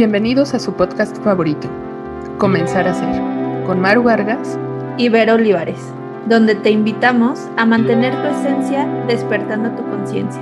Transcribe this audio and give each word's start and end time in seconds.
Bienvenidos 0.00 0.54
a 0.54 0.58
su 0.58 0.72
podcast 0.72 1.14
favorito, 1.18 1.68
Comenzar 2.38 2.88
a 2.88 2.94
Ser, 2.94 3.66
con 3.66 3.80
Maru 3.80 4.04
Vargas 4.04 4.58
y 4.96 5.10
Vero 5.10 5.34
Olivares, 5.34 5.78
donde 6.26 6.54
te 6.54 6.70
invitamos 6.70 7.38
a 7.58 7.66
mantener 7.66 8.14
tu 8.14 8.28
esencia 8.28 8.86
despertando 9.06 9.76
tu 9.76 9.86
conciencia. 9.90 10.40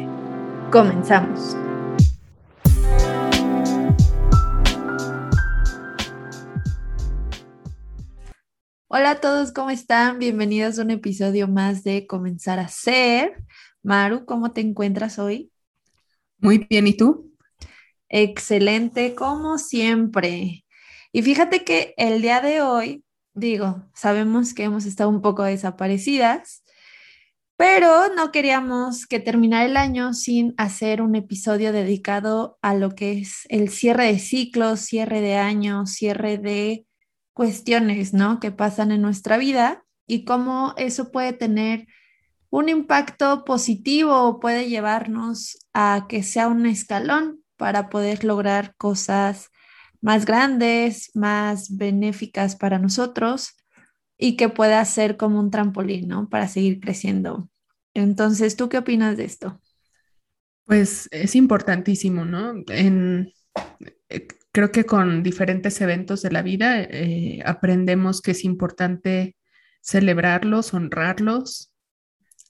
Comenzamos. 0.71 1.57
Hola 8.87 9.11
a 9.11 9.21
todos, 9.21 9.51
¿cómo 9.51 9.71
están? 9.71 10.21
Bienvenidos 10.21 10.79
a 10.79 10.83
un 10.83 10.93
episodio 10.93 11.49
más 11.49 11.83
de 11.83 12.07
Comenzar 12.07 12.61
a 12.61 12.69
Ser. 12.69 13.45
Maru, 13.83 14.25
¿cómo 14.25 14.53
te 14.53 14.61
encuentras 14.61 15.19
hoy? 15.19 15.51
Muy 16.39 16.65
bien, 16.71 16.87
¿y 16.87 16.97
tú? 16.97 17.28
Excelente, 18.09 19.15
como 19.15 19.59
siempre. 19.59 20.65
Y 21.13 21.23
fíjate 21.23 21.65
que 21.65 21.95
el 21.97 22.23
día 22.23 22.41
de 22.41 22.63
hoy, 22.63 23.05
digo, 23.35 23.85
sabemos 23.95 24.55
que 24.55 24.65
hemos 24.65 24.87
estado 24.87 25.11
un 25.11 25.21
poco 25.21 25.45
desaparecidas, 25.45 26.63
pero 27.57 28.15
no 28.15 28.31
queríamos 28.31 29.07
que 29.07 29.21
terminara 29.21 29.65
el 29.65 29.77
año 29.77 30.15
sin 30.15 30.55
hacer 30.59 31.03
un 31.03 31.17
episodio 31.17 31.73
dedicado 31.73 32.59
a 32.63 32.75
lo 32.75 32.95
que 32.95 33.19
es 33.19 33.47
el 33.49 33.69
cierre 33.69 34.13
de 34.13 34.19
ciclos, 34.19 34.81
cierre 34.81 35.21
de 35.21 35.37
año, 35.37 35.87
cierre 35.87 36.39
de 36.39 36.87
cuestiones, 37.35 38.15
¿no? 38.15 38.41
Que 38.41 38.53
pasan 38.53 38.93
en 38.93 39.03
nuestra 39.03 39.39
vida 39.39 39.85
y 40.07 40.25
cómo 40.25 40.75
eso 40.77 41.11
puede 41.11 41.33
tener 41.33 41.87
un 42.51 42.69
impacto 42.69 43.45
positivo 43.45 44.41
puede 44.41 44.69
llevarnos 44.69 45.59
a 45.75 46.07
que 46.09 46.23
sea 46.23 46.49
un 46.49 46.65
escalón 46.67 47.43
para 47.59 47.91
poder 47.91 48.25
lograr 48.25 48.75
cosas 48.77 49.51
más 50.01 50.25
grandes, 50.25 51.11
más 51.15 51.77
benéficas 51.77 52.57
para 52.57 52.79
nosotros 52.79 53.57
y 54.17 54.37
que 54.37 54.49
pueda 54.49 54.83
ser 54.85 55.17
como 55.19 55.39
un 55.39 55.51
trampolín, 55.51 56.09
¿no? 56.09 56.29
Para 56.29 56.49
seguir 56.49 56.81
creciendo. 56.81 57.51
Entonces, 57.95 58.57
¿tú 58.57 58.69
qué 58.69 58.79
opinas 58.79 59.17
de 59.17 59.25
esto? 59.25 59.61
Pues 60.65 61.09
es 61.11 61.35
importantísimo, 61.35 62.25
¿no? 62.25 62.55
Eh, 62.69 63.27
creo 64.53 64.71
que 64.71 64.85
con 64.85 65.23
diferentes 65.23 65.81
eventos 65.81 66.23
de 66.23 66.31
la 66.31 66.43
vida 66.43 66.81
eh, 66.81 67.43
aprendemos 67.45 68.23
que 68.23 68.33
es 68.33 68.45
importante 68.45 69.37
celebrarlos, 69.81 70.75
honrarlos, 70.75 71.73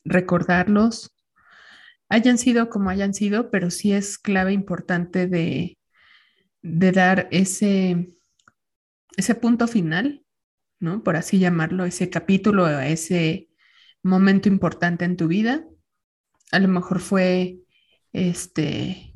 recordarlos 0.04 1.12
hayan 2.08 2.38
sido 2.38 2.70
como 2.70 2.90
hayan 2.90 3.14
sido, 3.14 3.50
pero 3.50 3.70
sí 3.70 3.92
es 3.92 4.18
clave 4.18 4.52
importante 4.52 5.26
de, 5.26 5.78
dar 6.62 7.28
ese, 7.30 8.08
ese 9.16 9.34
punto 9.34 9.68
final, 9.68 10.24
¿no? 10.80 11.02
Por 11.02 11.16
así 11.16 11.38
llamarlo, 11.38 11.84
ese 11.84 12.10
capítulo, 12.10 12.68
ese 12.68 13.48
momento 14.02 14.48
importante 14.48 15.04
en 15.04 15.16
tu 15.16 15.28
vida. 15.28 15.64
A 16.52 16.58
lo 16.58 16.68
mejor 16.68 17.00
fue, 17.00 17.58
este, 18.12 19.14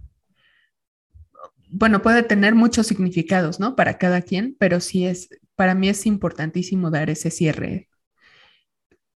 bueno, 1.70 2.02
puede 2.02 2.22
tener 2.22 2.54
muchos 2.54 2.86
significados, 2.86 3.58
¿no? 3.60 3.76
Para 3.76 3.98
cada 3.98 4.22
quien, 4.22 4.56
pero 4.58 4.80
sí 4.80 5.06
es, 5.06 5.30
para 5.56 5.74
mí 5.74 5.88
es 5.88 6.06
importantísimo 6.06 6.90
dar 6.90 7.10
ese 7.10 7.30
cierre. 7.30 7.88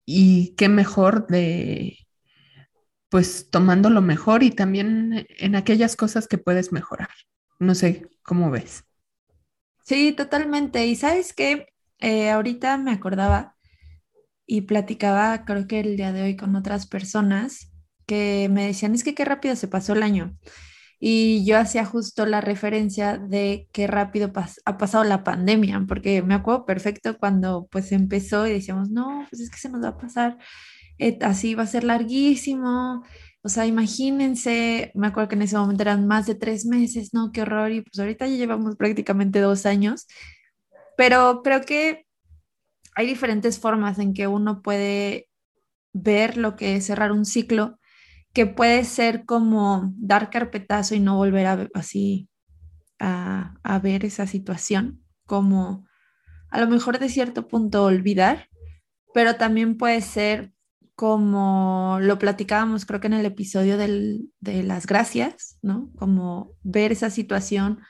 Y 0.05 0.55
qué 0.57 0.69
mejor 0.69 1.27
de 1.27 2.06
pues 3.17 3.49
tomando 3.49 3.89
lo 3.89 4.03
mejor 4.03 4.43
y 4.43 4.51
también 4.51 5.27
en 5.39 5.57
aquellas 5.57 5.97
cosas 5.97 6.29
que 6.29 6.37
puedes 6.37 6.71
mejorar. 6.71 7.09
No 7.59 7.75
sé 7.75 8.11
cómo 8.23 8.51
ves. 8.51 8.85
Sí, 9.87 10.13
totalmente. 10.13 10.87
Y 10.87 10.97
sabes 10.97 11.33
que 11.33 11.67
eh, 12.01 12.29
ahorita 12.29 12.77
me 12.77 12.91
acordaba 12.91 13.57
y 14.45 14.61
platicaba, 14.61 15.47
creo 15.47 15.67
que 15.67 15.81
el 15.81 15.97
día 15.97 16.13
de 16.13 16.25
hoy 16.25 16.37
con 16.37 16.57
otras 16.57 16.87
personas 16.87 17.73
que 18.07 18.51
me 18.53 18.67
decían, 18.67 18.95
es 18.95 19.03
que 19.03 19.15
qué 19.15 19.25
rápido 19.25 19.57
se 19.57 19.67
pasó 19.67 19.95
el 19.95 20.03
año. 20.03 20.37
Y 21.01 21.43
yo 21.47 21.57
hacía 21.57 21.87
justo 21.87 22.27
la 22.27 22.43
referencia 22.43 23.17
de 23.17 23.67
qué 23.73 23.87
rápido 23.87 24.31
ha 24.67 24.77
pasado 24.77 25.05
la 25.05 25.25
pandemia, 25.25 25.87
porque 25.89 26.21
me 26.21 26.35
acuerdo 26.35 26.67
perfecto 26.67 27.17
cuando 27.17 27.67
pues 27.71 27.93
empezó 27.93 28.47
y 28.47 28.53
decíamos, 28.53 28.91
no, 28.91 29.27
pues 29.31 29.41
es 29.41 29.49
que 29.49 29.57
se 29.57 29.71
nos 29.71 29.83
va 29.83 29.89
a 29.89 29.97
pasar 29.97 30.37
así 31.23 31.55
va 31.55 31.65
a 31.65 31.67
ser 31.67 31.85
larguísimo. 31.85 33.05
O 33.43 33.49
sea, 33.49 33.67
imagínense, 33.67 34.91
me 34.95 35.07
acuerdo 35.09 35.29
que 35.29 35.35
en 35.37 35.43
ese 35.43 35.57
momento 35.57 35.83
eran 35.83 36.07
más 36.07 36.27
de 36.27 36.35
tres 36.35 36.67
meses, 36.67 37.11
¿no? 37.13 37.31
Qué 37.33 37.43
horror. 37.43 37.71
Y 37.73 37.83
pues 37.83 37.99
ahorita 37.99 38.27
ya 38.27 38.37
llevamos 38.37 38.77
prácticamente 38.77 39.41
dos 39.41 39.67
años. 39.67 40.07
Pero 40.97 41.43
creo 41.43 41.63
que 41.63 42.07
hay 42.97 43.07
diferentes 43.07 43.59
formas 43.59 43.99
en 43.99 44.15
que 44.15 44.27
uno 44.27 44.63
puede 44.63 45.29
ver 45.93 46.37
lo 46.37 46.57
que 46.57 46.77
es 46.77 46.87
cerrar 46.87 47.13
un 47.13 47.25
ciclo, 47.25 47.79
que 48.33 48.47
puede 48.47 48.85
ser 48.85 49.25
como 49.27 49.93
dar 49.97 50.31
carpetazo 50.31 50.95
y 50.95 51.01
no 51.01 51.17
volver 51.17 51.47
a 51.47 51.69
así 51.75 52.29
a, 52.99 53.55
a 53.63 53.79
ver 53.79 54.05
esa 54.05 54.27
situación, 54.27 55.03
como 55.27 55.87
a 56.51 56.61
lo 56.61 56.69
mejor 56.69 56.99
de 56.99 57.09
cierto 57.09 57.49
punto 57.49 57.85
olvidar, 57.85 58.49
pero 59.15 59.37
también 59.37 59.77
puede 59.77 60.01
ser 60.01 60.53
como 60.97 61.99
lo 62.01 62.19
platicábamos 62.19 62.87
creo 62.87 63.01
que 63.01 63.07
en 63.07 63.13
el 63.13 63.27
episodio 63.27 63.77
de 63.77 64.29
las 64.41 64.87
gracias, 64.87 65.59
¿no? 65.63 65.93
Como 65.97 66.55
ver 66.63 66.91
esa 66.91 67.11
situación, 67.11 67.81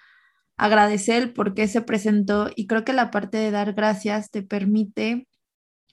agradecer 0.56 1.32
por 1.32 1.54
qué 1.54 1.68
se 1.68 1.82
presentó 1.82 2.50
y 2.54 2.66
creo 2.66 2.84
que 2.84 2.92
la 2.92 3.12
parte 3.12 3.38
de 3.38 3.52
dar 3.52 3.74
gracias 3.74 4.30
te 4.30 4.42
permite 4.42 5.28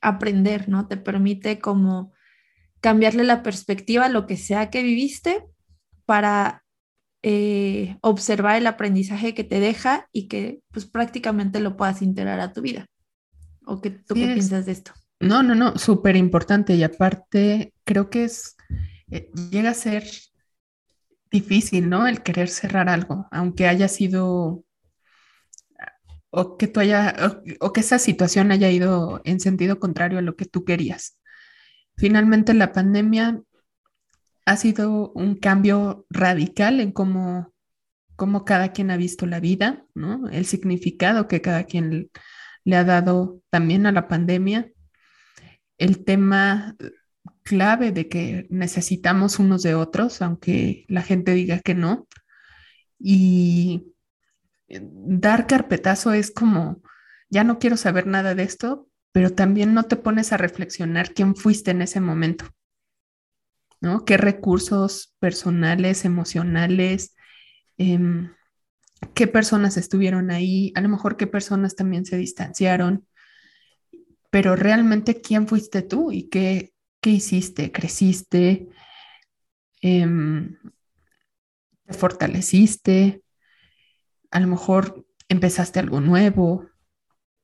aprender, 0.01 0.67
¿no? 0.69 0.87
Te 0.87 0.97
permite 0.97 1.59
como 1.59 2.13
cambiarle 2.81 3.23
la 3.23 3.43
perspectiva 3.43 4.05
a 4.05 4.09
lo 4.09 4.25
que 4.25 4.35
sea 4.35 4.71
que 4.71 4.81
viviste 4.81 5.45
para 6.05 6.63
eh, 7.21 7.97
observar 8.01 8.57
el 8.57 8.67
aprendizaje 8.67 9.35
que 9.35 9.43
te 9.43 9.59
deja 9.59 10.09
y 10.11 10.27
que 10.27 10.61
pues 10.71 10.85
prácticamente 10.85 11.59
lo 11.59 11.77
puedas 11.77 12.01
integrar 12.01 12.39
a 12.39 12.53
tu 12.53 12.61
vida. 12.61 12.87
¿O 13.65 13.81
qué, 13.81 13.91
tú 13.91 14.15
qué 14.15 14.25
piensas 14.33 14.65
de 14.65 14.73
esto? 14.73 14.93
No, 15.23 15.41
no, 15.41 15.55
no, 15.55 15.77
súper 15.77 16.17
importante 16.17 16.75
y 16.75 16.83
aparte 16.83 17.73
creo 17.85 18.09
que 18.09 18.25
es, 18.25 18.57
eh, 19.09 19.31
llega 19.51 19.69
a 19.69 19.73
ser 19.73 20.03
difícil, 21.31 21.89
¿no? 21.89 22.07
El 22.07 22.23
querer 22.23 22.49
cerrar 22.49 22.89
algo, 22.89 23.27
aunque 23.31 23.67
haya 23.69 23.87
sido, 23.87 24.65
o 26.29 26.57
que 26.57 26.67
tú 26.67 26.81
haya, 26.81 27.15
o, 27.61 27.71
que 27.71 27.79
esa 27.79 27.99
situación 27.99 28.51
haya 28.51 28.69
ido 28.69 29.21
en 29.23 29.39
sentido 29.39 29.79
contrario 29.79 30.19
a 30.19 30.21
lo 30.21 30.35
que 30.35 30.43
tú 30.45 30.65
querías. 30.65 31.17
Finalmente 31.95 32.53
la 32.53 32.73
pandemia 32.73 33.41
ha 34.45 34.57
sido 34.57 35.13
un 35.13 35.35
cambio 35.35 36.05
radical 36.09 36.81
en 36.81 36.91
cómo, 36.91 37.53
cómo 38.17 38.43
cada 38.43 38.73
quien 38.73 38.91
ha 38.91 38.97
visto 38.97 39.25
la 39.25 39.39
vida, 39.39 39.85
¿no? 39.95 40.27
El 40.29 40.45
significado 40.45 41.29
que 41.29 41.41
cada 41.41 41.63
quien 41.63 42.11
le 42.65 42.75
ha 42.75 42.83
dado 42.83 43.41
también 43.49 43.85
a 43.85 43.93
la 43.93 44.09
pandemia 44.09 44.72
el 45.77 46.03
tema 46.03 46.75
clave 47.43 47.91
de 47.91 48.07
que 48.09 48.47
necesitamos 48.49 49.39
unos 49.39 49.63
de 49.63 49.75
otros, 49.75 50.21
aunque 50.21 50.85
la 50.87 51.01
gente 51.01 51.33
diga 51.33 51.59
que 51.59 51.75
no. 51.75 52.07
Y 52.99 53.93
dar 54.67 55.47
carpetazo 55.47 56.13
es 56.13 56.31
como, 56.31 56.81
ya 57.29 57.43
no 57.43 57.59
quiero 57.59 57.77
saber 57.77 58.07
nada 58.07 58.35
de 58.35 58.43
esto, 58.43 58.87
pero 59.11 59.31
también 59.31 59.73
no 59.73 59.83
te 59.83 59.95
pones 59.95 60.33
a 60.33 60.37
reflexionar 60.37 61.13
quién 61.13 61.35
fuiste 61.35 61.71
en 61.71 61.81
ese 61.81 61.99
momento, 61.99 62.45
¿no? 63.81 64.05
¿Qué 64.05 64.17
recursos 64.17 65.15
personales, 65.19 66.05
emocionales, 66.05 67.15
em, 67.77 68.31
qué 69.13 69.27
personas 69.27 69.77
estuvieron 69.77 70.31
ahí, 70.31 70.71
a 70.75 70.81
lo 70.81 70.89
mejor 70.89 71.17
qué 71.17 71.27
personas 71.27 71.75
también 71.75 72.05
se 72.05 72.17
distanciaron, 72.17 73.05
pero 74.33 74.55
realmente 74.55 75.21
quién 75.21 75.47
fuiste 75.47 75.83
tú 75.83 76.11
y 76.11 76.23
qué, 76.23 76.73
qué 77.01 77.11
hiciste, 77.11 77.71
creciste, 77.71 78.67
em, 79.79 80.57
te 81.85 81.93
fortaleciste, 81.93 83.21
a 84.31 84.39
lo 84.39 84.47
mejor 84.47 85.05
empezaste 85.29 85.79
algo 85.79 86.01
nuevo, 86.01 86.65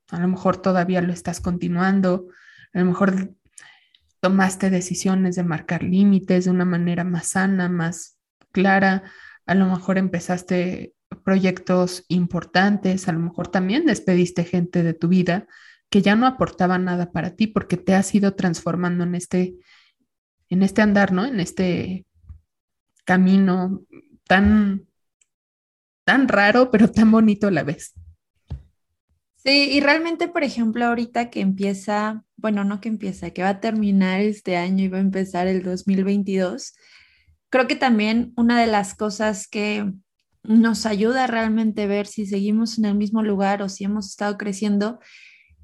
a 0.09 0.19
lo 0.19 0.27
mejor 0.29 0.57
todavía 0.57 0.99
lo 1.01 1.13
estás 1.13 1.41
continuando, 1.41 2.29
a 2.73 2.79
lo 2.79 2.85
mejor 2.85 3.35
tomaste 4.19 4.71
decisiones 4.71 5.35
de 5.35 5.43
marcar 5.43 5.83
límites 5.83 6.45
de 6.45 6.51
una 6.51 6.65
manera 6.65 7.03
más 7.03 7.27
sana, 7.27 7.69
más 7.69 8.17
clara, 8.51 9.03
a 9.45 9.53
lo 9.53 9.67
mejor 9.67 9.99
empezaste 9.99 10.95
proyectos 11.23 12.05
importantes, 12.07 13.07
a 13.07 13.11
lo 13.11 13.19
mejor 13.19 13.47
también 13.47 13.85
despediste 13.85 14.43
gente 14.43 14.81
de 14.81 14.95
tu 14.95 15.07
vida 15.07 15.47
que 15.89 16.01
ya 16.01 16.15
no 16.15 16.27
aportaba 16.27 16.77
nada 16.77 17.11
para 17.11 17.35
ti 17.35 17.47
porque 17.47 17.77
te 17.77 17.95
has 17.95 18.13
ido 18.13 18.35
transformando 18.35 19.03
en 19.03 19.15
este, 19.15 19.55
en 20.49 20.63
este 20.63 20.81
andar, 20.81 21.11
¿no? 21.11 21.25
En 21.25 21.39
este 21.39 22.05
camino 23.05 23.81
tan, 24.25 24.87
tan 26.03 26.27
raro, 26.27 26.69
pero 26.71 26.91
tan 26.91 27.11
bonito 27.11 27.47
a 27.47 27.51
la 27.51 27.63
vez. 27.63 27.93
Sí, 29.35 29.69
y 29.71 29.79
realmente, 29.79 30.27
por 30.27 30.43
ejemplo, 30.43 30.85
ahorita 30.85 31.29
que 31.29 31.39
empieza, 31.39 32.25
bueno, 32.35 32.65
no 32.65 32.81
que 32.81 32.89
empieza, 32.89 33.31
que 33.31 33.41
va 33.41 33.49
a 33.49 33.59
terminar 33.61 34.19
este 34.19 34.57
año 34.57 34.83
y 34.83 34.89
va 34.89 34.97
a 34.97 35.01
empezar 35.01 35.47
el 35.47 35.63
2022, 35.63 36.75
creo 37.49 37.65
que 37.65 37.75
también 37.75 38.33
una 38.35 38.59
de 38.59 38.67
las 38.67 38.95
cosas 38.95 39.47
que 39.47 39.91
nos 40.43 40.85
ayuda 40.85 41.25
realmente 41.25 41.83
a 41.83 41.87
ver 41.87 42.05
si 42.05 42.25
seguimos 42.25 42.77
en 42.77 42.85
el 42.85 42.95
mismo 42.95 43.23
lugar 43.23 43.61
o 43.61 43.69
si 43.69 43.85
hemos 43.85 44.09
estado 44.09 44.37
creciendo 44.37 44.99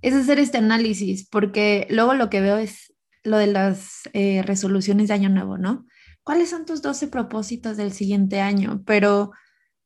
es 0.06 0.13
hacer 0.13 0.38
este 0.38 0.60
análisis, 0.60 1.28
porque 1.28 1.88
luego 1.90 2.13
lo 2.13 2.30
que 2.30 2.40
veo 2.40 2.57
es 2.57 2.94
lo 3.24 3.38
de 3.38 3.48
las 3.48 4.02
eh, 4.13 4.44
resoluciones 4.44 5.07
de 5.07 5.16
año 5.16 5.30
nuevo, 5.30 5.57
¿no? 5.57 5.88
¿Cuáles 6.22 6.52
son 6.52 6.68
tus 6.68 6.84
12 6.84 7.07
propósitos 7.07 7.75
del 7.75 7.92
siguiente 7.92 8.40
año? 8.40 8.84
Pero 8.86 9.31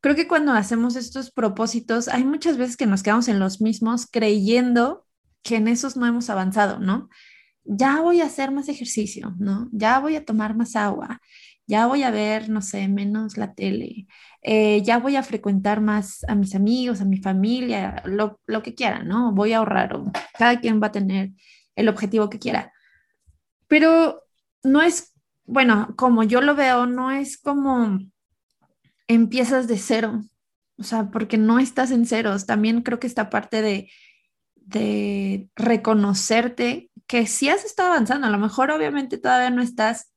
creo 0.02 0.18
que 0.18 0.28
cuando 0.28 0.52
hacemos 0.52 0.98
estos 0.98 1.32
propósitos, 1.32 2.10
hay 2.10 2.26
muchas 2.26 2.58
veces 2.58 2.76
que 2.76 2.86
nos 2.86 3.02
quedamos 3.02 3.30
en 3.30 3.40
los 3.40 3.62
mismos 3.62 4.08
creyendo 4.12 5.06
que 5.42 5.56
en 5.56 5.70
esos 5.70 5.96
no 5.96 6.06
hemos 6.06 6.30
avanzado, 6.30 6.80
¿no? 6.80 7.08
Ya 7.64 8.02
voy 8.02 8.20
a 8.20 8.26
hacer 8.26 8.52
más 8.52 8.68
ejercicio, 8.68 9.36
¿no? 9.40 9.70
Ya 9.72 10.00
voy 10.00 10.18
a 10.18 10.26
tomar 10.26 10.54
más 10.54 10.76
agua, 10.76 11.22
ya 11.70 11.86
voy 11.86 12.02
a 12.02 12.10
ver, 12.10 12.50
no 12.50 12.64
sé, 12.64 12.88
menos 12.88 13.38
la 13.38 13.54
tele, 13.54 14.08
eh, 14.42 14.82
ya 14.82 14.98
voy 14.98 15.16
a 15.16 15.22
frecuentar 15.22 15.82
más 15.82 16.24
a 16.28 16.34
mis 16.34 16.56
amigos, 16.56 17.00
a 17.00 17.06
mi 17.06 17.18
familia, 17.18 18.02
lo, 18.06 18.40
lo 18.48 18.64
que 18.64 18.74
quiera, 18.74 19.04
¿no? 19.04 19.34
Voy 19.34 19.54
a 19.54 19.60
ahorrar, 19.60 19.96
cada 20.36 20.60
quien 20.60 20.82
va 20.82 20.88
a 20.88 20.92
tener 20.92 21.30
el 21.76 21.88
objetivo 21.88 22.28
que 22.28 22.40
quiera. 22.40 22.74
Pero 23.68 24.24
no 24.64 24.82
es, 24.82 25.14
bueno, 25.46 25.94
como 25.96 26.24
yo 26.24 26.42
lo 26.42 26.56
veo, 26.56 26.88
no 26.88 27.12
es 27.12 27.38
como 27.38 28.00
empiezas 29.08 29.68
de 29.68 29.78
cero, 29.78 30.22
o 30.80 30.84
sea, 30.84 31.12
porque 31.12 31.38
no 31.38 31.60
estás 31.60 31.92
en 31.92 32.08
ceros. 32.08 32.48
También 32.48 32.82
creo 32.82 33.00
que 33.00 33.06
esta 33.06 33.30
parte 33.30 33.62
de, 33.62 33.92
de 34.56 35.50
reconocerte 35.56 36.90
que 37.06 37.28
sí 37.28 37.48
has 37.50 37.64
estado 37.64 37.90
avanzando, 37.90 38.26
a 38.26 38.32
lo 38.32 38.40
mejor 38.40 38.72
obviamente 38.72 39.20
todavía 39.20 39.52
no 39.52 39.62
estás 39.62 40.09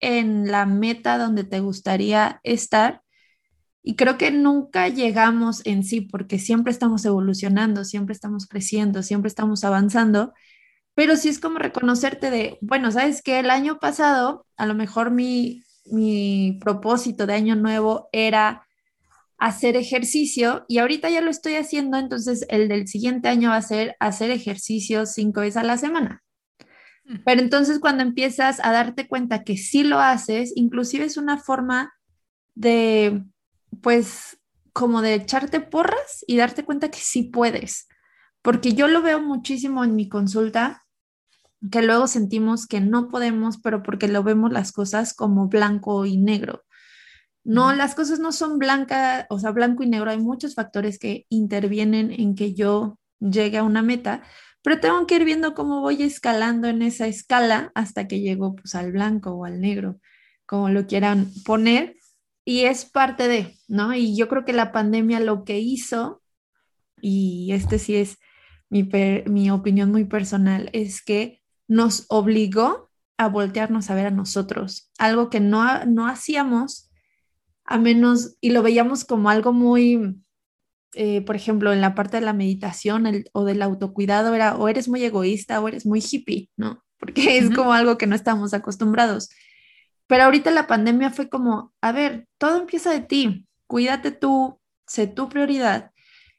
en 0.00 0.50
la 0.50 0.66
meta 0.66 1.18
donde 1.18 1.44
te 1.44 1.60
gustaría 1.60 2.40
estar. 2.44 3.02
Y 3.82 3.96
creo 3.96 4.18
que 4.18 4.30
nunca 4.30 4.88
llegamos 4.88 5.62
en 5.64 5.84
sí 5.84 6.02
porque 6.02 6.38
siempre 6.38 6.72
estamos 6.72 7.04
evolucionando, 7.04 7.84
siempre 7.84 8.14
estamos 8.14 8.46
creciendo, 8.46 9.02
siempre 9.02 9.28
estamos 9.28 9.64
avanzando, 9.64 10.34
pero 10.94 11.16
sí 11.16 11.28
es 11.30 11.38
como 11.40 11.58
reconocerte 11.58 12.30
de, 12.30 12.58
bueno, 12.60 12.92
sabes 12.92 13.22
que 13.22 13.38
el 13.40 13.50
año 13.50 13.78
pasado 13.78 14.46
a 14.56 14.66
lo 14.66 14.74
mejor 14.74 15.10
mi, 15.10 15.62
mi 15.86 16.58
propósito 16.60 17.26
de 17.26 17.34
año 17.34 17.56
nuevo 17.56 18.08
era 18.12 18.66
hacer 19.38 19.76
ejercicio 19.76 20.64
y 20.68 20.78
ahorita 20.78 21.08
ya 21.10 21.22
lo 21.22 21.30
estoy 21.30 21.54
haciendo, 21.54 21.98
entonces 21.98 22.44
el 22.50 22.68
del 22.68 22.86
siguiente 22.88 23.28
año 23.28 23.50
va 23.50 23.56
a 23.56 23.62
ser 23.62 23.96
hacer 23.98 24.30
ejercicio 24.30 25.06
cinco 25.06 25.40
veces 25.40 25.56
a 25.56 25.64
la 25.64 25.78
semana. 25.78 26.22
Pero 27.24 27.40
entonces 27.40 27.78
cuando 27.78 28.02
empiezas 28.02 28.60
a 28.62 28.72
darte 28.72 29.08
cuenta 29.08 29.42
que 29.42 29.56
sí 29.56 29.82
lo 29.82 30.00
haces, 30.00 30.52
inclusive 30.54 31.04
es 31.04 31.16
una 31.16 31.38
forma 31.38 31.92
de, 32.54 33.24
pues, 33.80 34.38
como 34.72 35.02
de 35.02 35.14
echarte 35.14 35.60
porras 35.60 36.24
y 36.26 36.36
darte 36.36 36.64
cuenta 36.64 36.90
que 36.90 37.00
sí 37.00 37.24
puedes. 37.24 37.88
Porque 38.42 38.74
yo 38.74 38.88
lo 38.88 39.02
veo 39.02 39.20
muchísimo 39.20 39.84
en 39.84 39.96
mi 39.96 40.08
consulta 40.08 40.82
que 41.70 41.82
luego 41.82 42.06
sentimos 42.06 42.66
que 42.66 42.80
no 42.80 43.08
podemos, 43.08 43.58
pero 43.58 43.82
porque 43.82 44.08
lo 44.08 44.22
vemos 44.22 44.52
las 44.52 44.72
cosas 44.72 45.12
como 45.12 45.48
blanco 45.48 46.06
y 46.06 46.16
negro. 46.16 46.62
No, 47.44 47.74
las 47.74 47.94
cosas 47.94 48.18
no 48.18 48.32
son 48.32 48.58
blancas, 48.58 49.26
o 49.28 49.38
sea, 49.38 49.50
blanco 49.50 49.82
y 49.82 49.88
negro. 49.88 50.10
Hay 50.10 50.18
muchos 50.18 50.54
factores 50.54 50.98
que 50.98 51.26
intervienen 51.28 52.12
en 52.12 52.34
que 52.34 52.54
yo 52.54 52.98
llegue 53.18 53.58
a 53.58 53.62
una 53.62 53.82
meta, 53.82 54.22
pero 54.62 54.80
tengo 54.80 55.06
que 55.06 55.16
ir 55.16 55.24
viendo 55.24 55.54
cómo 55.54 55.80
voy 55.80 56.02
escalando 56.02 56.68
en 56.68 56.82
esa 56.82 57.06
escala 57.06 57.72
hasta 57.74 58.06
que 58.06 58.20
llego 58.20 58.54
pues 58.54 58.74
al 58.74 58.92
blanco 58.92 59.30
o 59.32 59.44
al 59.44 59.60
negro, 59.60 60.00
como 60.46 60.68
lo 60.68 60.86
quieran 60.86 61.30
poner. 61.44 61.96
Y 62.44 62.62
es 62.62 62.84
parte 62.84 63.28
de, 63.28 63.56
¿no? 63.68 63.94
Y 63.94 64.16
yo 64.16 64.28
creo 64.28 64.44
que 64.44 64.52
la 64.52 64.72
pandemia 64.72 65.20
lo 65.20 65.44
que 65.44 65.60
hizo, 65.60 66.22
y 67.00 67.52
este 67.52 67.78
sí 67.78 67.96
es 67.96 68.18
mi, 68.68 68.88
mi 69.26 69.50
opinión 69.50 69.90
muy 69.90 70.04
personal, 70.04 70.68
es 70.72 71.02
que 71.02 71.40
nos 71.68 72.06
obligó 72.08 72.90
a 73.16 73.28
voltearnos 73.28 73.90
a 73.90 73.94
ver 73.94 74.06
a 74.06 74.10
nosotros, 74.10 74.90
algo 74.98 75.30
que 75.30 75.40
no, 75.40 75.84
no 75.84 76.06
hacíamos 76.06 76.90
a 77.64 77.78
menos, 77.78 78.36
y 78.40 78.50
lo 78.50 78.62
veíamos 78.62 79.04
como 79.04 79.30
algo 79.30 79.52
muy, 79.52 80.20
eh, 80.94 81.20
por 81.22 81.36
ejemplo, 81.36 81.72
en 81.72 81.80
la 81.80 81.94
parte 81.94 82.18
de 82.18 82.26
la 82.26 82.32
meditación 82.32 83.06
o 83.32 83.44
del 83.44 83.62
autocuidado, 83.62 84.34
era 84.34 84.56
o 84.56 84.68
eres 84.68 84.88
muy 84.88 85.04
egoísta 85.04 85.60
o 85.60 85.68
eres 85.68 85.86
muy 85.86 86.00
hippie, 86.00 86.50
¿no? 86.56 86.82
Porque 86.98 87.38
es 87.38 87.50
como 87.54 87.72
algo 87.72 87.96
que 87.96 88.06
no 88.06 88.14
estamos 88.14 88.52
acostumbrados. 88.52 89.30
Pero 90.06 90.24
ahorita 90.24 90.50
la 90.50 90.66
pandemia 90.66 91.10
fue 91.10 91.28
como, 91.28 91.72
a 91.80 91.92
ver, 91.92 92.26
todo 92.36 92.58
empieza 92.58 92.90
de 92.90 93.00
ti, 93.00 93.46
cuídate 93.66 94.10
tú, 94.10 94.60
sé 94.86 95.06
tu 95.06 95.28
prioridad. 95.28 95.92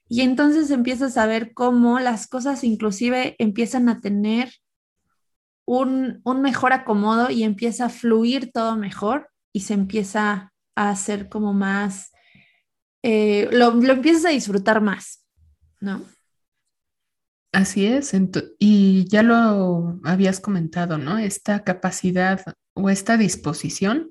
Y 0.09 0.21
entonces 0.21 0.71
empiezas 0.71 1.18
a 1.18 1.25
ver 1.25 1.54
cómo 1.54 2.00
las 2.00 2.27
cosas 2.27 2.65
inclusive 2.65 3.36
empiezan 3.39 3.88
a 3.88 4.01
tener 4.01 4.51
un, 5.65 6.21
mejor 6.42 6.74
acomodo 6.74 7.30
y 7.30 7.44
empieza 7.44 7.86
a 7.86 7.89
fluir 7.89 8.51
todo 8.51 8.75
mejor 8.75 9.30
y 9.54 9.62
se 9.62 9.74
empieza 9.74 10.51
a 10.75 10.89
hacer 10.89 11.30
como 11.30 11.54
más, 11.54 12.10
eh, 13.03 13.50
lo, 13.51 13.71
lo, 13.71 13.94
empiezas 13.94 14.25
a 14.25 14.30
disfrutar 14.30 14.81
más, 14.81 15.25
¿no? 15.80 16.03
Así 17.51 17.86
es, 17.86 18.13
y 18.59 19.06
ya 19.09 19.24
lo 19.24 20.00
habías 20.06 20.39
comentado, 20.39 20.98
¿no? 20.98 21.18
Esta 21.18 21.63
capacidad 21.65 22.42
o 22.74 22.89
esta 22.89 23.18
disposición, 23.18 24.09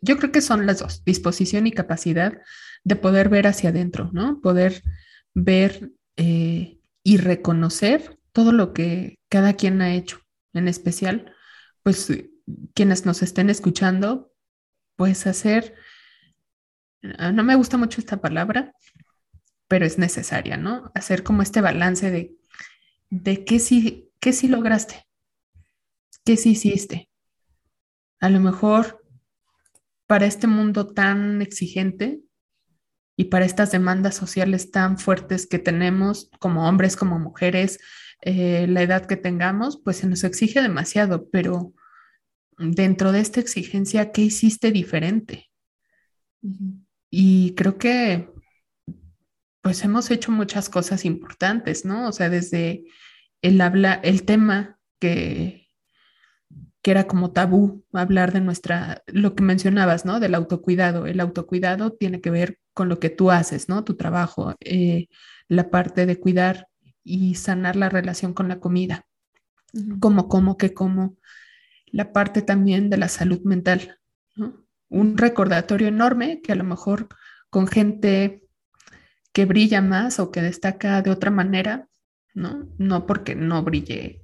yo 0.00 0.18
creo 0.18 0.30
que 0.30 0.40
son 0.40 0.66
las 0.66 0.78
dos, 0.78 1.04
disposición 1.04 1.66
y 1.66 1.72
capacidad 1.72 2.40
de 2.84 2.96
poder 2.96 3.28
ver 3.28 3.48
hacia 3.48 3.70
adentro, 3.70 4.10
¿no? 4.12 4.40
Poder 4.40 4.82
ver 5.34 5.90
eh, 6.16 6.78
y 7.02 7.16
reconocer 7.16 8.18
todo 8.32 8.52
lo 8.52 8.72
que 8.72 9.18
cada 9.28 9.54
quien 9.54 9.82
ha 9.82 9.94
hecho 9.94 10.20
en 10.52 10.68
especial, 10.68 11.34
pues 11.82 12.12
quienes 12.74 13.04
nos 13.04 13.22
estén 13.22 13.50
escuchando, 13.50 14.32
pues 14.94 15.26
hacer, 15.26 15.74
no 17.02 17.44
me 17.44 17.54
gusta 17.54 17.76
mucho 17.76 18.00
esta 18.00 18.18
palabra, 18.18 18.72
pero 19.68 19.84
es 19.84 19.98
necesaria, 19.98 20.56
¿no? 20.56 20.90
Hacer 20.94 21.22
como 21.22 21.42
este 21.42 21.60
balance 21.60 22.10
de, 22.10 22.36
de 23.10 23.44
qué 23.44 23.58
sí, 23.58 24.10
qué 24.20 24.32
sí 24.32 24.48
lograste, 24.48 25.06
qué 26.24 26.36
sí 26.36 26.50
hiciste. 26.50 27.08
A 28.20 28.28
lo 28.30 28.40
mejor 28.40 29.02
para 30.06 30.26
este 30.26 30.46
mundo 30.46 30.86
tan 30.86 31.42
exigente 31.42 32.20
y 33.16 33.24
para 33.24 33.44
estas 33.44 33.72
demandas 33.72 34.14
sociales 34.14 34.70
tan 34.70 34.98
fuertes 34.98 35.46
que 35.46 35.58
tenemos 35.58 36.30
como 36.38 36.68
hombres, 36.68 36.96
como 36.96 37.18
mujeres, 37.18 37.78
eh, 38.22 38.66
la 38.68 38.82
edad 38.82 39.06
que 39.06 39.16
tengamos, 39.16 39.80
pues 39.82 39.98
se 39.98 40.06
nos 40.06 40.24
exige 40.24 40.62
demasiado, 40.62 41.28
pero 41.30 41.72
dentro 42.58 43.12
de 43.12 43.20
esta 43.20 43.40
exigencia, 43.40 44.12
¿qué 44.12 44.22
hiciste 44.22 44.70
diferente? 44.70 45.50
Y 47.18 47.54
creo 47.54 47.78
que 47.78 48.28
pues 49.62 49.82
hemos 49.84 50.10
hecho 50.10 50.30
muchas 50.30 50.68
cosas 50.68 51.06
importantes, 51.06 51.86
¿no? 51.86 52.08
O 52.08 52.12
sea, 52.12 52.28
desde 52.28 52.84
el 53.40 53.58
habla, 53.62 53.94
el 53.94 54.24
tema 54.24 54.78
que, 55.00 55.70
que 56.82 56.90
era 56.90 57.06
como 57.06 57.32
tabú, 57.32 57.86
hablar 57.94 58.34
de 58.34 58.42
nuestra, 58.42 59.02
lo 59.06 59.34
que 59.34 59.42
mencionabas, 59.42 60.04
¿no? 60.04 60.20
Del 60.20 60.34
autocuidado. 60.34 61.06
El 61.06 61.20
autocuidado 61.20 61.94
tiene 61.94 62.20
que 62.20 62.28
ver 62.28 62.58
con 62.74 62.90
lo 62.90 63.00
que 63.00 63.08
tú 63.08 63.30
haces, 63.30 63.70
¿no? 63.70 63.82
Tu 63.82 63.96
trabajo, 63.96 64.54
eh, 64.60 65.08
la 65.48 65.70
parte 65.70 66.04
de 66.04 66.20
cuidar 66.20 66.68
y 67.02 67.36
sanar 67.36 67.76
la 67.76 67.88
relación 67.88 68.34
con 68.34 68.48
la 68.48 68.60
comida, 68.60 69.06
como, 70.00 70.28
como, 70.28 70.58
que 70.58 70.74
como, 70.74 71.16
la 71.86 72.12
parte 72.12 72.42
también 72.42 72.90
de 72.90 72.98
la 72.98 73.08
salud 73.08 73.40
mental, 73.42 74.00
un 74.88 75.18
recordatorio 75.18 75.88
enorme 75.88 76.40
que 76.42 76.52
a 76.52 76.56
lo 76.56 76.64
mejor 76.64 77.08
con 77.50 77.66
gente 77.66 78.42
que 79.32 79.44
brilla 79.44 79.82
más 79.82 80.18
o 80.18 80.30
que 80.30 80.42
destaca 80.42 81.02
de 81.02 81.10
otra 81.10 81.30
manera, 81.30 81.88
¿no? 82.34 82.68
No 82.78 83.06
porque 83.06 83.34
no 83.34 83.62
brille 83.62 84.22